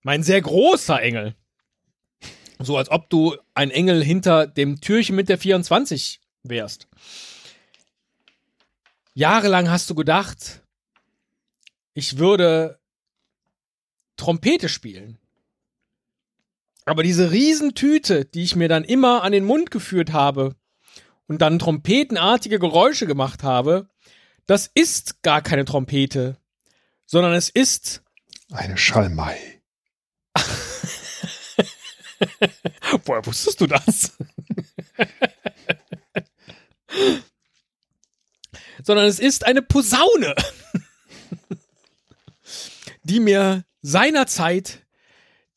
mein 0.03 0.25
sehr 0.25 0.43
großer 0.43 1.01
Engel. 1.01 1.37
So 2.59 2.77
als 2.77 2.91
ob 2.91 3.09
du 3.09 3.37
ein 3.55 3.71
Engel 3.71 4.03
hinter 4.03 4.49
dem 4.49 4.81
Türchen 4.81 5.15
mit 5.15 5.29
der 5.29 5.39
24 5.39 6.21
wärst. 6.43 6.89
Jahrelang 9.15 9.71
hast 9.71 9.89
du 9.89 9.95
gedacht, 9.95 10.65
ich 11.95 12.19
würde 12.19 12.81
Trompete 14.17 14.69
spielen. 14.69 15.19
Aber 16.85 17.05
diese 17.05 17.31
Riesentüte, 17.31 18.25
die 18.25 18.43
ich 18.43 18.57
mir 18.57 18.69
dann 18.69 18.83
immer 18.83 19.23
an 19.23 19.31
den 19.31 19.45
Mund 19.45 19.71
geführt 19.71 20.13
habe 20.13 20.57
und 21.33 21.39
dann 21.39 21.59
trompetenartige 21.59 22.59
Geräusche 22.59 23.07
gemacht 23.07 23.43
habe, 23.43 23.89
das 24.45 24.71
ist 24.75 25.23
gar 25.23 25.41
keine 25.41 25.65
Trompete, 25.65 26.37
sondern 27.07 27.33
es 27.33 27.49
ist 27.49 28.03
eine 28.51 28.77
Schalmei. 28.77 29.63
Woher 33.07 33.25
wusstest 33.25 33.63
du 33.63 33.67
das? 33.67 34.13
sondern 38.85 39.07
es 39.07 39.19
ist 39.19 39.47
eine 39.47 39.63
Posaune, 39.63 40.35
die 43.05 43.21
mir 43.21 43.65
seinerzeit 43.81 44.85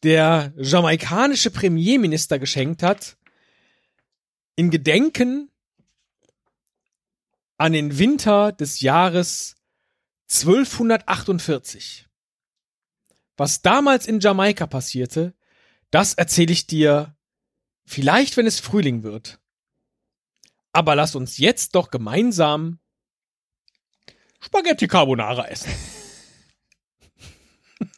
der 0.04 0.54
jamaikanische 0.56 1.52
Premierminister 1.52 2.40
geschenkt 2.40 2.82
hat, 2.82 3.18
in 4.56 4.70
Gedenken 4.70 5.52
an 7.58 7.74
den 7.74 7.98
Winter 7.98 8.52
des 8.52 8.82
Jahres 8.82 9.56
1248. 10.30 12.08
Was 13.38 13.62
damals 13.62 14.08
in 14.08 14.20
Jamaika 14.20 14.68
passierte, 14.68 15.34
das 15.92 16.14
erzähle 16.14 16.54
ich 16.54 16.68
dir 16.68 17.16
vielleicht, 17.86 18.38
wenn 18.38 18.48
es 18.48 18.60
Frühling 18.60 19.04
wird. 19.04 19.40
Aber 20.72 20.96
lass 20.96 21.16
uns 21.16 21.38
jetzt 21.38 21.76
doch 21.76 21.90
gemeinsam 21.92 22.80
Spaghetti 24.42 24.88
Carbonara 24.88 25.48
essen. 25.48 25.72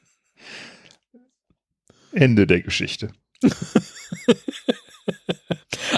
Ende 2.12 2.48
der 2.48 2.62
Geschichte. 2.62 3.12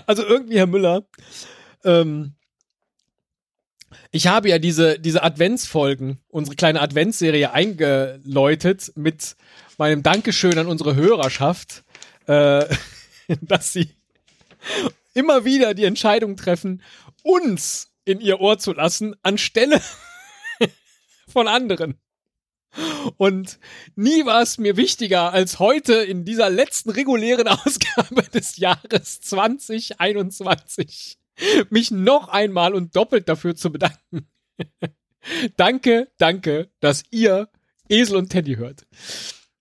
also 0.06 0.24
irgendwie, 0.24 0.58
Herr 0.58 0.68
Müller, 0.68 1.08
ähm, 1.84 2.36
ich 4.12 4.28
habe 4.28 4.50
ja 4.50 4.60
diese, 4.60 5.00
diese 5.00 5.24
Adventsfolgen, 5.24 6.20
unsere 6.30 6.56
kleine 6.56 6.82
Adventsserie 6.82 7.52
eingeläutet 7.52 8.92
mit 8.96 9.36
meinem 9.78 10.04
Dankeschön 10.04 10.58
an 10.58 10.68
unsere 10.68 10.96
Hörerschaft, 10.96 11.84
äh, 12.28 12.66
dass 13.42 13.74
sie 13.74 13.90
immer 15.14 15.46
wieder 15.46 15.74
die 15.74 15.86
Entscheidung 15.86 16.36
treffen, 16.38 16.82
uns 17.24 17.92
in 18.06 18.20
ihr 18.22 18.40
Ohr 18.40 18.58
zu 18.58 18.74
lassen, 18.74 19.16
anstelle 19.22 19.82
von 21.28 21.48
anderen. 21.48 22.00
Und 23.18 23.60
nie 23.96 24.26
war 24.26 24.42
es 24.42 24.58
mir 24.58 24.78
wichtiger, 24.78 25.34
als 25.34 25.60
heute 25.60 25.94
in 25.96 26.26
dieser 26.26 26.50
letzten 26.50 26.90
regulären 26.90 27.48
Ausgabe 27.66 28.24
des 28.34 28.58
Jahres 28.58 29.22
2021 29.22 31.18
mich 31.70 31.92
noch 31.92 32.30
einmal 32.30 32.74
und 32.74 32.96
doppelt 32.96 33.30
dafür 33.30 33.56
zu 33.56 33.72
bedanken. 33.72 34.28
danke, 35.58 36.10
danke, 36.18 36.70
dass 36.80 37.04
ihr 37.12 37.50
Esel 37.90 38.18
und 38.18 38.30
Teddy 38.30 38.56
hört. 38.56 38.86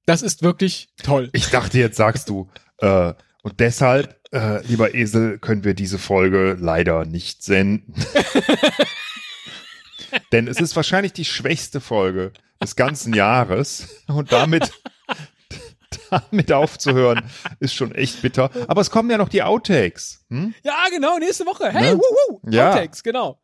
Das 0.06 0.22
ist 0.22 0.42
wirklich 0.42 0.88
toll. 1.02 1.30
Ich 1.32 1.50
dachte, 1.50 1.78
jetzt 1.78 1.96
sagst 1.96 2.28
du, 2.28 2.48
äh, 2.78 3.12
und 3.42 3.60
deshalb, 3.60 4.20
äh, 4.32 4.64
lieber 4.66 4.94
Esel, 4.94 5.38
können 5.38 5.64
wir 5.64 5.74
diese 5.74 5.98
Folge 5.98 6.56
leider 6.58 7.04
nicht 7.04 7.42
senden. 7.42 7.94
Denn 10.32 10.48
es 10.48 10.60
ist 10.60 10.76
wahrscheinlich 10.76 11.12
die 11.12 11.24
schwächste 11.24 11.80
Folge 11.80 12.32
des 12.62 12.76
ganzen 12.76 13.14
Jahres 13.14 14.02
und 14.06 14.32
damit 14.32 14.72
damit 16.30 16.52
aufzuhören, 16.52 17.22
ist 17.60 17.74
schon 17.74 17.94
echt 17.94 18.22
bitter. 18.22 18.50
Aber 18.66 18.80
es 18.80 18.90
kommen 18.90 19.10
ja 19.10 19.18
noch 19.18 19.28
die 19.28 19.42
Outtakes. 19.42 20.24
Hm? 20.30 20.54
Ja, 20.62 20.76
genau, 20.90 21.18
nächste 21.18 21.46
Woche. 21.46 21.70
Hey, 21.70 21.94
ne? 21.94 21.98
wuhu, 21.98 22.40
ja. 22.50 22.70
Outtakes, 22.70 23.02
genau. 23.02 23.38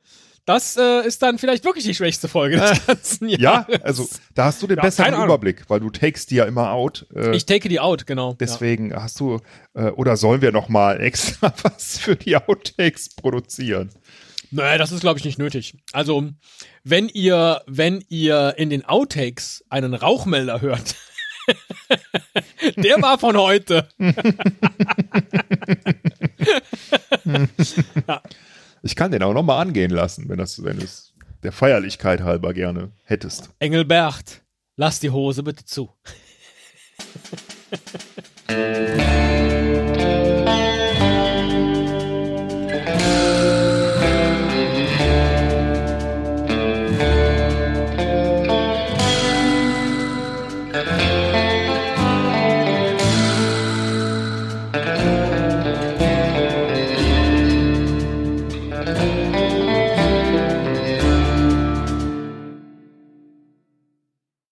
Das 0.46 0.76
äh, 0.76 1.06
ist 1.06 1.22
dann 1.22 1.38
vielleicht 1.38 1.64
wirklich 1.64 1.84
die 1.84 1.94
schwächste 1.94 2.28
Folge 2.28 2.58
des 2.58 2.70
äh, 2.70 2.80
ganzen 2.86 3.28
Jahres. 3.30 3.66
Ja, 3.68 3.82
also 3.82 4.06
da 4.34 4.46
hast 4.46 4.62
du 4.62 4.66
den 4.66 4.76
ja, 4.76 4.82
besseren 4.82 5.14
Überblick, 5.14 5.62
weil 5.68 5.80
du 5.80 5.88
takest 5.88 6.30
die 6.30 6.36
ja 6.36 6.44
immer 6.44 6.72
out. 6.72 7.06
Äh, 7.14 7.34
ich 7.34 7.46
take 7.46 7.68
die 7.70 7.80
out, 7.80 8.06
genau. 8.06 8.34
Deswegen 8.34 8.90
ja. 8.90 9.02
hast 9.02 9.18
du, 9.20 9.40
äh, 9.72 9.84
oder 9.84 10.18
sollen 10.18 10.42
wir 10.42 10.52
noch 10.52 10.68
mal 10.68 11.00
extra 11.00 11.52
was 11.62 11.98
für 11.98 12.14
die 12.14 12.36
Outtakes 12.36 13.14
produzieren? 13.14 13.90
Naja, 14.50 14.76
das 14.76 14.92
ist, 14.92 15.00
glaube 15.00 15.18
ich, 15.18 15.24
nicht 15.24 15.38
nötig. 15.38 15.78
Also, 15.92 16.30
wenn 16.84 17.08
ihr, 17.08 17.62
wenn 17.66 18.04
ihr 18.08 18.54
in 18.58 18.68
den 18.68 18.84
Outtakes 18.84 19.64
einen 19.70 19.94
Rauchmelder 19.94 20.60
hört, 20.60 20.94
der 22.76 23.00
war 23.02 23.18
von 23.18 23.36
heute. 23.36 23.88
Ich 28.86 28.96
kann 28.96 29.10
den 29.10 29.22
auch 29.22 29.32
noch 29.32 29.42
mal 29.42 29.58
angehen 29.62 29.90
lassen, 29.90 30.28
wenn 30.28 30.36
das, 30.36 30.62
wenn 30.62 30.76
es 30.76 31.14
der 31.42 31.52
Feierlichkeit 31.52 32.20
halber 32.20 32.52
gerne 32.52 32.92
hättest. 33.04 33.48
Engelbert, 33.58 34.42
lass 34.76 35.00
die 35.00 35.08
Hose 35.08 35.42
bitte 35.42 35.64
zu. 35.64 35.90